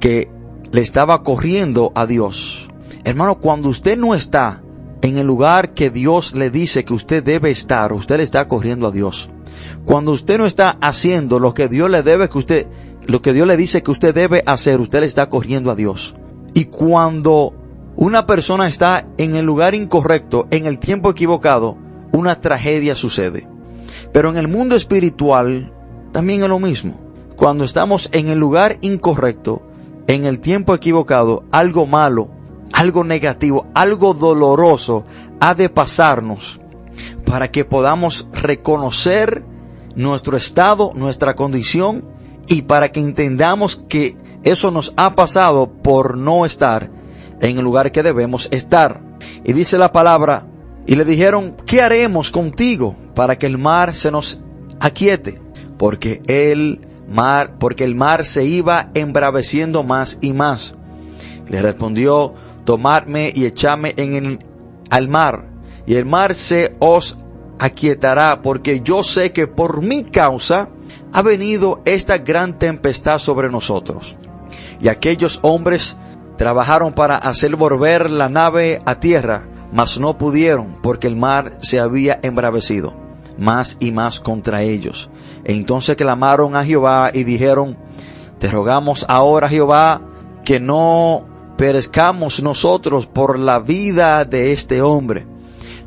que 0.00 0.30
le 0.72 0.80
estaba 0.80 1.22
corriendo 1.22 1.92
a 1.94 2.06
Dios. 2.06 2.68
Hermano, 3.04 3.38
cuando 3.38 3.68
usted 3.68 3.96
no 3.96 4.14
está 4.14 4.62
en 5.02 5.18
el 5.18 5.26
lugar 5.26 5.74
que 5.74 5.90
Dios 5.90 6.34
le 6.34 6.50
dice 6.50 6.84
que 6.84 6.94
usted 6.94 7.22
debe 7.22 7.50
estar, 7.50 7.92
usted 7.92 8.16
le 8.16 8.22
está 8.22 8.48
corriendo 8.48 8.88
a 8.88 8.90
Dios. 8.90 9.30
Cuando 9.84 10.12
usted 10.12 10.38
no 10.38 10.46
está 10.46 10.76
haciendo 10.80 11.38
lo 11.38 11.54
que 11.54 11.68
Dios 11.68 11.90
le 11.90 12.02
debe 12.02 12.28
que 12.28 12.38
usted, 12.38 12.66
lo 13.06 13.22
que 13.22 13.32
Dios 13.32 13.46
le 13.46 13.56
dice 13.56 13.82
que 13.82 13.90
usted 13.90 14.14
debe 14.14 14.42
hacer, 14.46 14.80
usted 14.80 15.00
le 15.00 15.06
está 15.06 15.28
corriendo 15.28 15.70
a 15.70 15.76
Dios. 15.76 16.16
Y 16.54 16.66
cuando 16.66 17.54
una 17.94 18.26
persona 18.26 18.66
está 18.66 19.06
en 19.16 19.36
el 19.36 19.46
lugar 19.46 19.74
incorrecto, 19.74 20.48
en 20.50 20.66
el 20.66 20.78
tiempo 20.78 21.10
equivocado, 21.10 21.78
una 22.12 22.40
tragedia 22.40 22.94
sucede. 22.94 23.48
Pero 24.12 24.30
en 24.30 24.36
el 24.36 24.48
mundo 24.48 24.76
espiritual 24.76 25.72
también 26.12 26.42
es 26.42 26.48
lo 26.48 26.58
mismo. 26.58 27.00
Cuando 27.36 27.64
estamos 27.64 28.08
en 28.12 28.28
el 28.28 28.38
lugar 28.38 28.78
incorrecto, 28.80 29.62
en 30.06 30.24
el 30.24 30.40
tiempo 30.40 30.74
equivocado, 30.74 31.44
algo 31.50 31.86
malo 31.86 32.30
algo 32.72 33.04
negativo, 33.04 33.64
algo 33.74 34.14
doloroso 34.14 35.04
ha 35.40 35.54
de 35.54 35.68
pasarnos 35.68 36.60
para 37.24 37.50
que 37.50 37.64
podamos 37.64 38.28
reconocer 38.32 39.44
nuestro 39.94 40.36
estado, 40.36 40.90
nuestra 40.94 41.34
condición 41.34 42.04
y 42.48 42.62
para 42.62 42.92
que 42.92 43.00
entendamos 43.00 43.82
que 43.88 44.16
eso 44.42 44.70
nos 44.70 44.94
ha 44.96 45.14
pasado 45.14 45.72
por 45.82 46.16
no 46.16 46.44
estar 46.44 46.90
en 47.40 47.58
el 47.58 47.64
lugar 47.64 47.92
que 47.92 48.02
debemos 48.02 48.48
estar. 48.50 49.02
Y 49.44 49.52
dice 49.52 49.78
la 49.78 49.92
palabra, 49.92 50.46
y 50.86 50.94
le 50.94 51.04
dijeron, 51.04 51.56
¿qué 51.66 51.82
haremos 51.82 52.30
contigo 52.30 52.96
para 53.14 53.36
que 53.36 53.46
el 53.46 53.58
mar 53.58 53.94
se 53.94 54.10
nos 54.10 54.38
aquiete? 54.78 55.40
Porque 55.78 56.22
el 56.26 56.86
mar, 57.08 57.56
porque 57.58 57.84
el 57.84 57.94
mar 57.94 58.24
se 58.24 58.44
iba 58.44 58.90
embraveciendo 58.94 59.82
más 59.82 60.18
y 60.20 60.32
más. 60.32 60.74
Le 61.48 61.60
respondió, 61.60 62.34
tomadme 62.64 63.32
y 63.34 63.46
echadme 63.46 63.94
en 63.96 64.14
el, 64.14 64.38
al 64.90 65.08
mar, 65.08 65.48
y 65.86 65.94
el 65.94 66.04
mar 66.04 66.34
se 66.34 66.76
os 66.78 67.16
aquietará, 67.58 68.42
porque 68.42 68.80
yo 68.80 69.02
sé 69.02 69.32
que 69.32 69.46
por 69.46 69.82
mi 69.82 70.04
causa 70.04 70.68
ha 71.12 71.22
venido 71.22 71.82
esta 71.84 72.18
gran 72.18 72.58
tempestad 72.58 73.18
sobre 73.18 73.50
nosotros. 73.50 74.16
Y 74.80 74.88
aquellos 74.88 75.40
hombres 75.42 75.96
trabajaron 76.36 76.92
para 76.92 77.14
hacer 77.14 77.56
volver 77.56 78.10
la 78.10 78.28
nave 78.28 78.80
a 78.84 79.00
tierra, 79.00 79.48
mas 79.72 79.98
no 79.98 80.18
pudieron, 80.18 80.78
porque 80.82 81.06
el 81.06 81.16
mar 81.16 81.52
se 81.60 81.80
había 81.80 82.18
embravecido 82.22 83.06
más 83.38 83.76
y 83.80 83.92
más 83.92 84.20
contra 84.20 84.62
ellos. 84.62 85.10
E 85.44 85.52
entonces 85.54 85.96
clamaron 85.96 86.56
a 86.56 86.64
Jehová 86.64 87.10
y 87.12 87.24
dijeron, 87.24 87.76
te 88.38 88.48
rogamos 88.48 89.04
ahora 89.08 89.48
Jehová 89.48 90.02
que 90.44 90.60
no 90.60 91.24
perezcamos 91.56 92.42
nosotros 92.42 93.06
por 93.06 93.38
la 93.38 93.58
vida 93.60 94.24
de 94.24 94.52
este 94.52 94.82
hombre, 94.82 95.26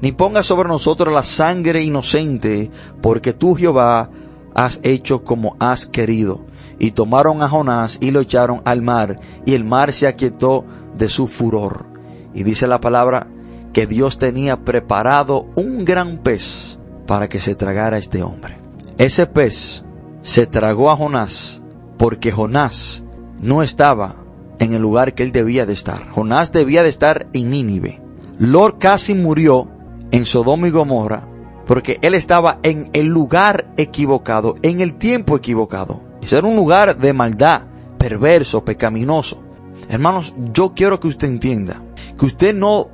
ni 0.01 0.11
ponga 0.11 0.43
sobre 0.43 0.67
nosotros 0.67 1.13
la 1.13 1.23
sangre 1.23 1.83
inocente, 1.83 2.71
porque 3.01 3.33
tú 3.33 3.55
Jehová 3.55 4.09
has 4.55 4.79
hecho 4.83 5.23
como 5.23 5.55
has 5.59 5.87
querido. 5.87 6.45
Y 6.81 6.91
tomaron 6.91 7.43
a 7.43 7.49
Jonás 7.49 7.97
y 7.99 8.11
lo 8.11 8.21
echaron 8.21 8.61
al 8.63 8.81
mar, 8.81 9.17
y 9.45 9.53
el 9.53 9.65
mar 9.65 9.91
se 9.91 10.07
aquietó 10.07 10.63
de 10.97 11.09
su 11.09 11.27
furor. 11.27 11.85
Y 12.33 12.43
dice 12.43 12.67
la 12.67 12.79
palabra 12.79 13.27
que 13.73 13.87
Dios 13.87 14.17
tenía 14.17 14.61
preparado 14.61 15.47
un 15.55 15.85
gran 15.85 16.17
pez 16.17 16.79
para 17.07 17.29
que 17.29 17.39
se 17.39 17.55
tragara 17.55 17.97
a 17.97 17.99
este 17.99 18.23
hombre. 18.23 18.57
Ese 18.97 19.25
pez 19.25 19.83
se 20.21 20.47
tragó 20.47 20.91
a 20.91 20.97
Jonás 20.97 21.61
porque 21.97 22.31
Jonás 22.31 23.03
no 23.39 23.61
estaba 23.61 24.15
en 24.59 24.73
el 24.73 24.81
lugar 24.81 25.13
que 25.13 25.23
él 25.23 25.31
debía 25.31 25.65
de 25.65 25.73
estar. 25.73 26.09
Jonás 26.09 26.51
debía 26.51 26.83
de 26.83 26.89
estar 26.89 27.27
en 27.33 27.49
Nínive. 27.49 28.01
Lord 28.39 28.77
casi 28.79 29.13
murió 29.13 29.69
en 30.11 30.25
Sodoma 30.25 30.67
y 30.67 30.71
Gomorra 30.71 31.27
porque 31.65 31.99
él 32.01 32.15
estaba 32.15 32.59
en 32.63 32.89
el 32.93 33.05
lugar 33.05 33.71
equivocado, 33.77 34.55
en 34.63 34.79
el 34.79 34.95
tiempo 34.95 35.37
equivocado. 35.37 36.01
Ese 36.21 36.37
era 36.37 36.47
un 36.47 36.55
lugar 36.55 36.97
de 36.97 37.13
maldad, 37.13 37.67
perverso, 37.97 38.65
pecaminoso. 38.65 39.43
Hermanos, 39.87 40.33
yo 40.51 40.73
quiero 40.73 40.99
que 40.99 41.07
usted 41.07 41.27
entienda 41.27 41.83
que 42.17 42.25
usted 42.25 42.55
no, 42.55 42.89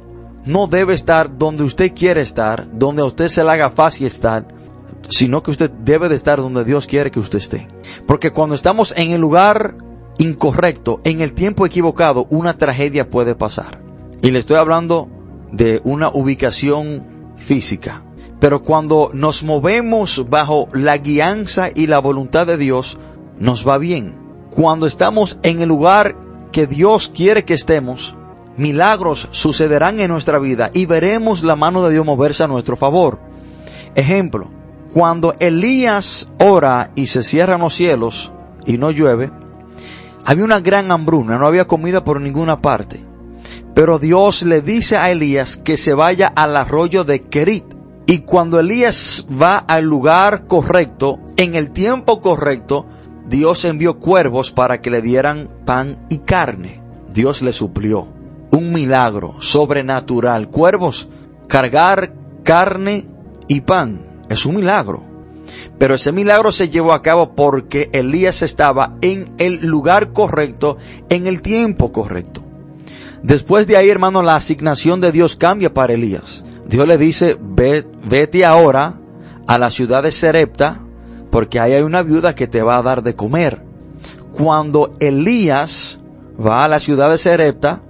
no 0.45 0.67
debe 0.67 0.93
estar 0.93 1.37
donde 1.37 1.63
usted 1.63 1.93
quiere 1.93 2.21
estar, 2.21 2.67
donde 2.71 3.01
a 3.01 3.05
usted 3.05 3.27
se 3.27 3.43
le 3.43 3.51
haga 3.51 3.71
fácil 3.71 4.07
estar, 4.07 4.47
sino 5.09 5.43
que 5.43 5.51
usted 5.51 5.71
debe 5.71 6.09
de 6.09 6.15
estar 6.15 6.37
donde 6.37 6.63
Dios 6.63 6.87
quiere 6.87 7.11
que 7.11 7.19
usted 7.19 7.39
esté. 7.39 7.67
Porque 8.05 8.31
cuando 8.31 8.55
estamos 8.55 8.93
en 8.95 9.11
el 9.11 9.21
lugar 9.21 9.77
incorrecto, 10.17 11.01
en 11.03 11.21
el 11.21 11.33
tiempo 11.33 11.65
equivocado, 11.65 12.27
una 12.29 12.57
tragedia 12.57 13.09
puede 13.09 13.35
pasar. 13.35 13.81
Y 14.21 14.31
le 14.31 14.39
estoy 14.39 14.57
hablando 14.57 15.09
de 15.51 15.81
una 15.83 16.09
ubicación 16.09 17.33
física. 17.37 18.03
Pero 18.39 18.61
cuando 18.61 19.09
nos 19.13 19.43
movemos 19.43 20.29
bajo 20.29 20.67
la 20.73 20.97
guianza 20.97 21.69
y 21.73 21.87
la 21.87 21.99
voluntad 21.99 22.45
de 22.45 22.57
Dios, 22.57 22.97
nos 23.39 23.67
va 23.67 23.77
bien. 23.77 24.17
Cuando 24.51 24.87
estamos 24.87 25.39
en 25.43 25.61
el 25.61 25.69
lugar 25.69 26.15
que 26.51 26.67
Dios 26.67 27.11
quiere 27.13 27.43
que 27.43 27.53
estemos, 27.53 28.15
milagros 28.57 29.27
sucederán 29.31 29.99
en 29.99 30.11
nuestra 30.11 30.39
vida 30.39 30.71
y 30.73 30.85
veremos 30.85 31.43
la 31.43 31.55
mano 31.55 31.83
de 31.83 31.93
Dios 31.93 32.05
moverse 32.05 32.43
a 32.43 32.47
nuestro 32.47 32.77
favor. 32.77 33.19
Ejemplo, 33.95 34.49
cuando 34.93 35.35
Elías 35.39 36.29
ora 36.39 36.91
y 36.95 37.07
se 37.07 37.23
cierran 37.23 37.61
los 37.61 37.73
cielos 37.73 38.31
y 38.65 38.77
no 38.77 38.91
llueve, 38.91 39.31
había 40.23 40.45
una 40.45 40.59
gran 40.59 40.91
hambruna, 40.91 41.37
no 41.37 41.45
había 41.45 41.67
comida 41.67 42.03
por 42.03 42.21
ninguna 42.21 42.61
parte. 42.61 43.03
Pero 43.73 43.99
Dios 43.99 44.43
le 44.43 44.61
dice 44.61 44.95
a 44.95 45.11
Elías 45.11 45.57
que 45.57 45.75
se 45.75 45.93
vaya 45.93 46.27
al 46.27 46.55
arroyo 46.55 47.03
de 47.03 47.23
Kerit. 47.23 47.65
Y 48.07 48.19
cuando 48.19 48.59
Elías 48.59 49.25
va 49.29 49.57
al 49.57 49.83
lugar 49.83 50.47
correcto, 50.47 51.19
en 51.35 51.55
el 51.55 51.71
tiempo 51.71 52.21
correcto, 52.21 52.85
Dios 53.27 53.65
envió 53.65 53.99
cuervos 53.99 54.51
para 54.51 54.79
que 54.79 54.91
le 54.91 55.01
dieran 55.01 55.49
pan 55.65 56.05
y 56.09 56.19
carne. 56.19 56.81
Dios 57.11 57.41
le 57.41 57.51
suplió 57.51 58.14
un 58.51 58.71
milagro 58.71 59.35
sobrenatural. 59.39 60.49
Cuervos, 60.49 61.09
cargar 61.47 62.13
carne 62.43 63.07
y 63.47 63.61
pan. 63.61 64.05
Es 64.29 64.45
un 64.45 64.55
milagro. 64.55 65.03
Pero 65.77 65.95
ese 65.95 66.11
milagro 66.11 66.51
se 66.51 66.69
llevó 66.69 66.93
a 66.93 67.01
cabo 67.01 67.35
porque 67.35 67.89
Elías 67.93 68.41
estaba 68.41 68.95
en 69.01 69.33
el 69.37 69.65
lugar 69.65 70.13
correcto, 70.13 70.77
en 71.09 71.27
el 71.27 71.41
tiempo 71.41 71.91
correcto. 71.91 72.41
Después 73.21 73.67
de 73.67 73.77
ahí, 73.77 73.89
hermano, 73.89 74.21
la 74.21 74.35
asignación 74.35 75.01
de 75.01 75.11
Dios 75.11 75.35
cambia 75.35 75.73
para 75.73 75.93
Elías. 75.93 76.43
Dios 76.67 76.87
le 76.87 76.97
dice, 76.97 77.37
vete 77.39 78.45
ahora 78.45 78.99
a 79.47 79.57
la 79.57 79.69
ciudad 79.69 80.03
de 80.03 80.11
Serepta, 80.11 80.81
porque 81.31 81.59
ahí 81.59 81.73
hay 81.73 81.83
una 81.83 82.03
viuda 82.03 82.35
que 82.35 82.47
te 82.47 82.61
va 82.61 82.77
a 82.77 82.83
dar 82.83 83.03
de 83.03 83.15
comer. 83.15 83.61
Cuando 84.31 84.91
Elías 84.99 85.99
va 86.39 86.63
a 86.63 86.67
la 86.67 86.79
ciudad 86.79 87.09
de 87.09 87.17
Serepta, 87.17 87.81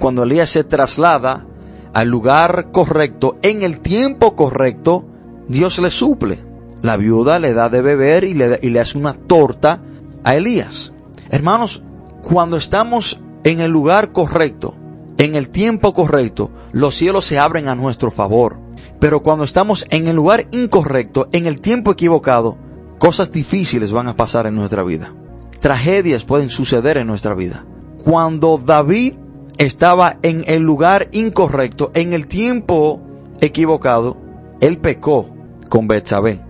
cuando 0.00 0.24
Elías 0.24 0.50
se 0.50 0.64
traslada 0.64 1.46
al 1.92 2.08
lugar 2.08 2.70
correcto, 2.72 3.36
en 3.42 3.62
el 3.62 3.80
tiempo 3.80 4.34
correcto, 4.34 5.04
Dios 5.46 5.78
le 5.78 5.90
suple. 5.90 6.40
La 6.82 6.96
viuda 6.96 7.38
le 7.38 7.52
da 7.52 7.68
de 7.68 7.82
beber 7.82 8.24
y 8.24 8.34
le, 8.34 8.58
y 8.62 8.70
le 8.70 8.80
hace 8.80 8.96
una 8.96 9.12
torta 9.12 9.82
a 10.24 10.34
Elías. 10.34 10.92
Hermanos, 11.28 11.84
cuando 12.22 12.56
estamos 12.56 13.20
en 13.44 13.60
el 13.60 13.70
lugar 13.70 14.12
correcto, 14.12 14.74
en 15.18 15.34
el 15.34 15.50
tiempo 15.50 15.92
correcto, 15.92 16.50
los 16.72 16.94
cielos 16.94 17.26
se 17.26 17.38
abren 17.38 17.68
a 17.68 17.74
nuestro 17.74 18.10
favor. 18.10 18.58
Pero 18.98 19.22
cuando 19.22 19.44
estamos 19.44 19.84
en 19.90 20.08
el 20.08 20.16
lugar 20.16 20.48
incorrecto, 20.50 21.28
en 21.32 21.46
el 21.46 21.60
tiempo 21.60 21.92
equivocado, 21.92 22.56
cosas 22.98 23.30
difíciles 23.30 23.92
van 23.92 24.08
a 24.08 24.16
pasar 24.16 24.46
en 24.46 24.54
nuestra 24.54 24.82
vida. 24.82 25.14
Tragedias 25.60 26.24
pueden 26.24 26.48
suceder 26.48 26.96
en 26.96 27.06
nuestra 27.06 27.34
vida. 27.34 27.66
Cuando 28.02 28.56
David 28.56 29.14
estaba 29.60 30.16
en 30.22 30.42
el 30.46 30.62
lugar 30.62 31.08
incorrecto, 31.12 31.90
en 31.92 32.14
el 32.14 32.26
tiempo 32.28 32.98
equivocado, 33.42 34.16
él 34.58 34.78
pecó 34.78 35.28
con 35.68 35.86
Betsabé. 35.86 36.40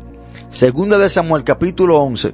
Segunda 0.49 0.97
de 0.97 1.11
Samuel 1.11 1.43
capítulo 1.43 2.01
11. 2.03 2.33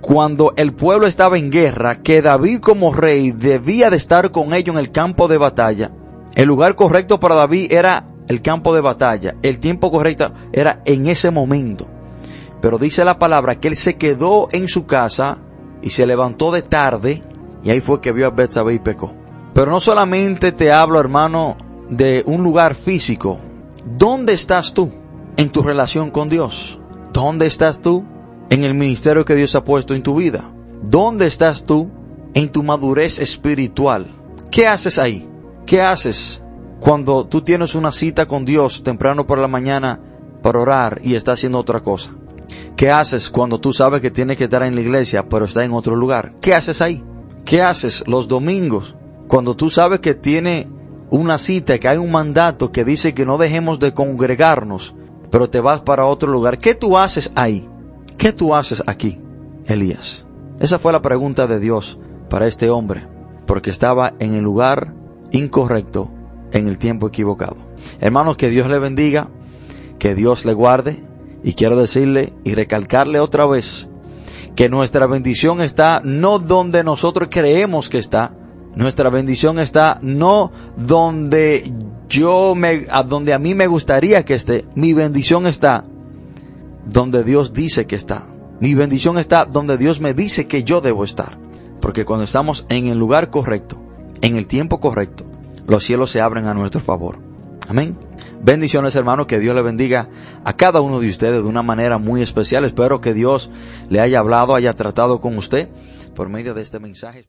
Cuando 0.00 0.54
el 0.56 0.72
pueblo 0.72 1.06
estaba 1.06 1.36
en 1.36 1.50
guerra, 1.50 2.00
que 2.00 2.22
David 2.22 2.60
como 2.60 2.94
rey 2.94 3.32
debía 3.32 3.90
de 3.90 3.96
estar 3.96 4.30
con 4.30 4.54
ellos 4.54 4.74
en 4.74 4.80
el 4.80 4.90
campo 4.90 5.28
de 5.28 5.36
batalla. 5.36 5.90
El 6.34 6.48
lugar 6.48 6.76
correcto 6.76 7.20
para 7.20 7.34
David 7.34 7.70
era 7.70 8.08
el 8.26 8.40
campo 8.40 8.74
de 8.74 8.80
batalla. 8.80 9.34
El 9.42 9.60
tiempo 9.60 9.90
correcto 9.90 10.32
era 10.54 10.80
en 10.86 11.08
ese 11.08 11.30
momento. 11.30 11.86
Pero 12.62 12.78
dice 12.78 13.04
la 13.04 13.18
palabra 13.18 13.56
que 13.56 13.68
él 13.68 13.76
se 13.76 13.96
quedó 13.96 14.48
en 14.50 14.66
su 14.66 14.86
casa 14.86 15.40
y 15.82 15.90
se 15.90 16.06
levantó 16.06 16.52
de 16.52 16.62
tarde 16.62 17.22
y 17.62 17.70
ahí 17.70 17.82
fue 17.82 18.00
que 18.00 18.12
vio 18.12 18.28
a 18.28 18.30
Betsabé 18.30 18.72
y 18.72 18.78
pecó. 18.78 19.23
Pero 19.54 19.70
no 19.70 19.78
solamente 19.78 20.50
te 20.50 20.72
hablo, 20.72 20.98
hermano, 20.98 21.56
de 21.88 22.24
un 22.26 22.42
lugar 22.42 22.74
físico. 22.74 23.38
¿Dónde 23.84 24.32
estás 24.32 24.74
tú 24.74 24.92
en 25.36 25.50
tu 25.50 25.62
relación 25.62 26.10
con 26.10 26.28
Dios? 26.28 26.80
¿Dónde 27.12 27.46
estás 27.46 27.80
tú 27.80 28.04
en 28.50 28.64
el 28.64 28.74
ministerio 28.74 29.24
que 29.24 29.36
Dios 29.36 29.54
ha 29.54 29.64
puesto 29.64 29.94
en 29.94 30.02
tu 30.02 30.16
vida? 30.16 30.50
¿Dónde 30.82 31.28
estás 31.28 31.64
tú 31.64 31.88
en 32.34 32.50
tu 32.50 32.64
madurez 32.64 33.20
espiritual? 33.20 34.06
¿Qué 34.50 34.66
haces 34.66 34.98
ahí? 34.98 35.28
¿Qué 35.66 35.80
haces 35.80 36.42
cuando 36.80 37.26
tú 37.26 37.42
tienes 37.42 37.76
una 37.76 37.92
cita 37.92 38.26
con 38.26 38.44
Dios 38.44 38.82
temprano 38.82 39.24
por 39.24 39.38
la 39.38 39.48
mañana 39.48 40.00
para 40.42 40.60
orar 40.60 41.00
y 41.04 41.14
estás 41.14 41.38
haciendo 41.38 41.60
otra 41.60 41.80
cosa? 41.80 42.10
¿Qué 42.76 42.90
haces 42.90 43.30
cuando 43.30 43.60
tú 43.60 43.72
sabes 43.72 44.00
que 44.00 44.10
tienes 44.10 44.36
que 44.36 44.44
estar 44.44 44.64
en 44.64 44.74
la 44.74 44.80
iglesia 44.80 45.26
pero 45.28 45.44
está 45.44 45.64
en 45.64 45.72
otro 45.72 45.94
lugar? 45.94 46.34
¿Qué 46.40 46.54
haces 46.54 46.82
ahí? 46.82 47.04
¿Qué 47.44 47.62
haces 47.62 48.02
los 48.08 48.26
domingos 48.26 48.96
cuando 49.28 49.56
tú 49.56 49.70
sabes 49.70 50.00
que 50.00 50.14
tiene 50.14 50.68
una 51.10 51.38
cita, 51.38 51.78
que 51.78 51.88
hay 51.88 51.98
un 51.98 52.10
mandato 52.10 52.72
que 52.72 52.84
dice 52.84 53.14
que 53.14 53.26
no 53.26 53.38
dejemos 53.38 53.78
de 53.78 53.92
congregarnos 53.92 54.94
pero 55.34 55.50
te 55.50 55.58
vas 55.58 55.80
para 55.80 56.06
otro 56.06 56.30
lugar. 56.30 56.58
¿Qué 56.58 56.76
tú 56.76 56.96
haces 56.96 57.32
ahí? 57.34 57.68
¿Qué 58.16 58.32
tú 58.32 58.54
haces 58.54 58.84
aquí, 58.86 59.18
Elías? 59.66 60.24
Esa 60.60 60.78
fue 60.78 60.92
la 60.92 61.02
pregunta 61.02 61.48
de 61.48 61.58
Dios 61.58 61.98
para 62.30 62.46
este 62.46 62.70
hombre, 62.70 63.08
porque 63.44 63.70
estaba 63.70 64.14
en 64.20 64.34
el 64.34 64.44
lugar 64.44 64.94
incorrecto, 65.32 66.08
en 66.52 66.68
el 66.68 66.78
tiempo 66.78 67.08
equivocado. 67.08 67.56
Hermanos, 67.98 68.36
que 68.36 68.48
Dios 68.48 68.68
le 68.68 68.78
bendiga, 68.78 69.28
que 69.98 70.14
Dios 70.14 70.44
le 70.44 70.52
guarde, 70.52 71.02
y 71.42 71.54
quiero 71.54 71.76
decirle 71.76 72.32
y 72.44 72.54
recalcarle 72.54 73.18
otra 73.18 73.44
vez 73.44 73.88
que 74.54 74.68
nuestra 74.68 75.08
bendición 75.08 75.60
está 75.60 76.00
no 76.04 76.38
donde 76.38 76.84
nosotros 76.84 77.28
creemos 77.28 77.88
que 77.88 77.98
está, 77.98 78.36
nuestra 78.76 79.10
bendición 79.10 79.58
está 79.58 79.98
no 80.02 80.52
donde 80.76 81.72
yo 82.08 82.54
me, 82.54 82.86
a 82.90 83.02
donde 83.02 83.32
a 83.32 83.38
mí 83.38 83.54
me 83.54 83.66
gustaría 83.66 84.24
que 84.24 84.34
esté. 84.34 84.64
Mi 84.74 84.92
bendición 84.92 85.46
está 85.46 85.84
donde 86.86 87.24
Dios 87.24 87.52
dice 87.52 87.86
que 87.86 87.96
está. 87.96 88.26
Mi 88.60 88.74
bendición 88.74 89.18
está 89.18 89.44
donde 89.44 89.76
Dios 89.76 90.00
me 90.00 90.14
dice 90.14 90.46
que 90.46 90.64
yo 90.64 90.80
debo 90.80 91.04
estar. 91.04 91.38
Porque 91.80 92.04
cuando 92.04 92.24
estamos 92.24 92.66
en 92.68 92.86
el 92.86 92.98
lugar 92.98 93.30
correcto, 93.30 93.76
en 94.22 94.36
el 94.36 94.46
tiempo 94.46 94.80
correcto, 94.80 95.24
los 95.66 95.84
cielos 95.84 96.10
se 96.10 96.20
abren 96.20 96.46
a 96.46 96.54
nuestro 96.54 96.80
favor. 96.80 97.18
Amén. 97.68 97.96
Bendiciones 98.42 98.94
hermanos, 98.96 99.26
que 99.26 99.38
Dios 99.38 99.54
le 99.54 99.62
bendiga 99.62 100.08
a 100.44 100.52
cada 100.54 100.80
uno 100.80 101.00
de 101.00 101.08
ustedes 101.08 101.42
de 101.42 101.48
una 101.48 101.62
manera 101.62 101.98
muy 101.98 102.22
especial. 102.22 102.64
Espero 102.64 103.00
que 103.00 103.14
Dios 103.14 103.50
le 103.88 104.00
haya 104.00 104.18
hablado, 104.18 104.54
haya 104.54 104.72
tratado 104.74 105.20
con 105.20 105.38
usted 105.38 105.68
por 106.14 106.28
medio 106.28 106.54
de 106.54 106.62
este 106.62 106.78
mensaje. 106.78 107.22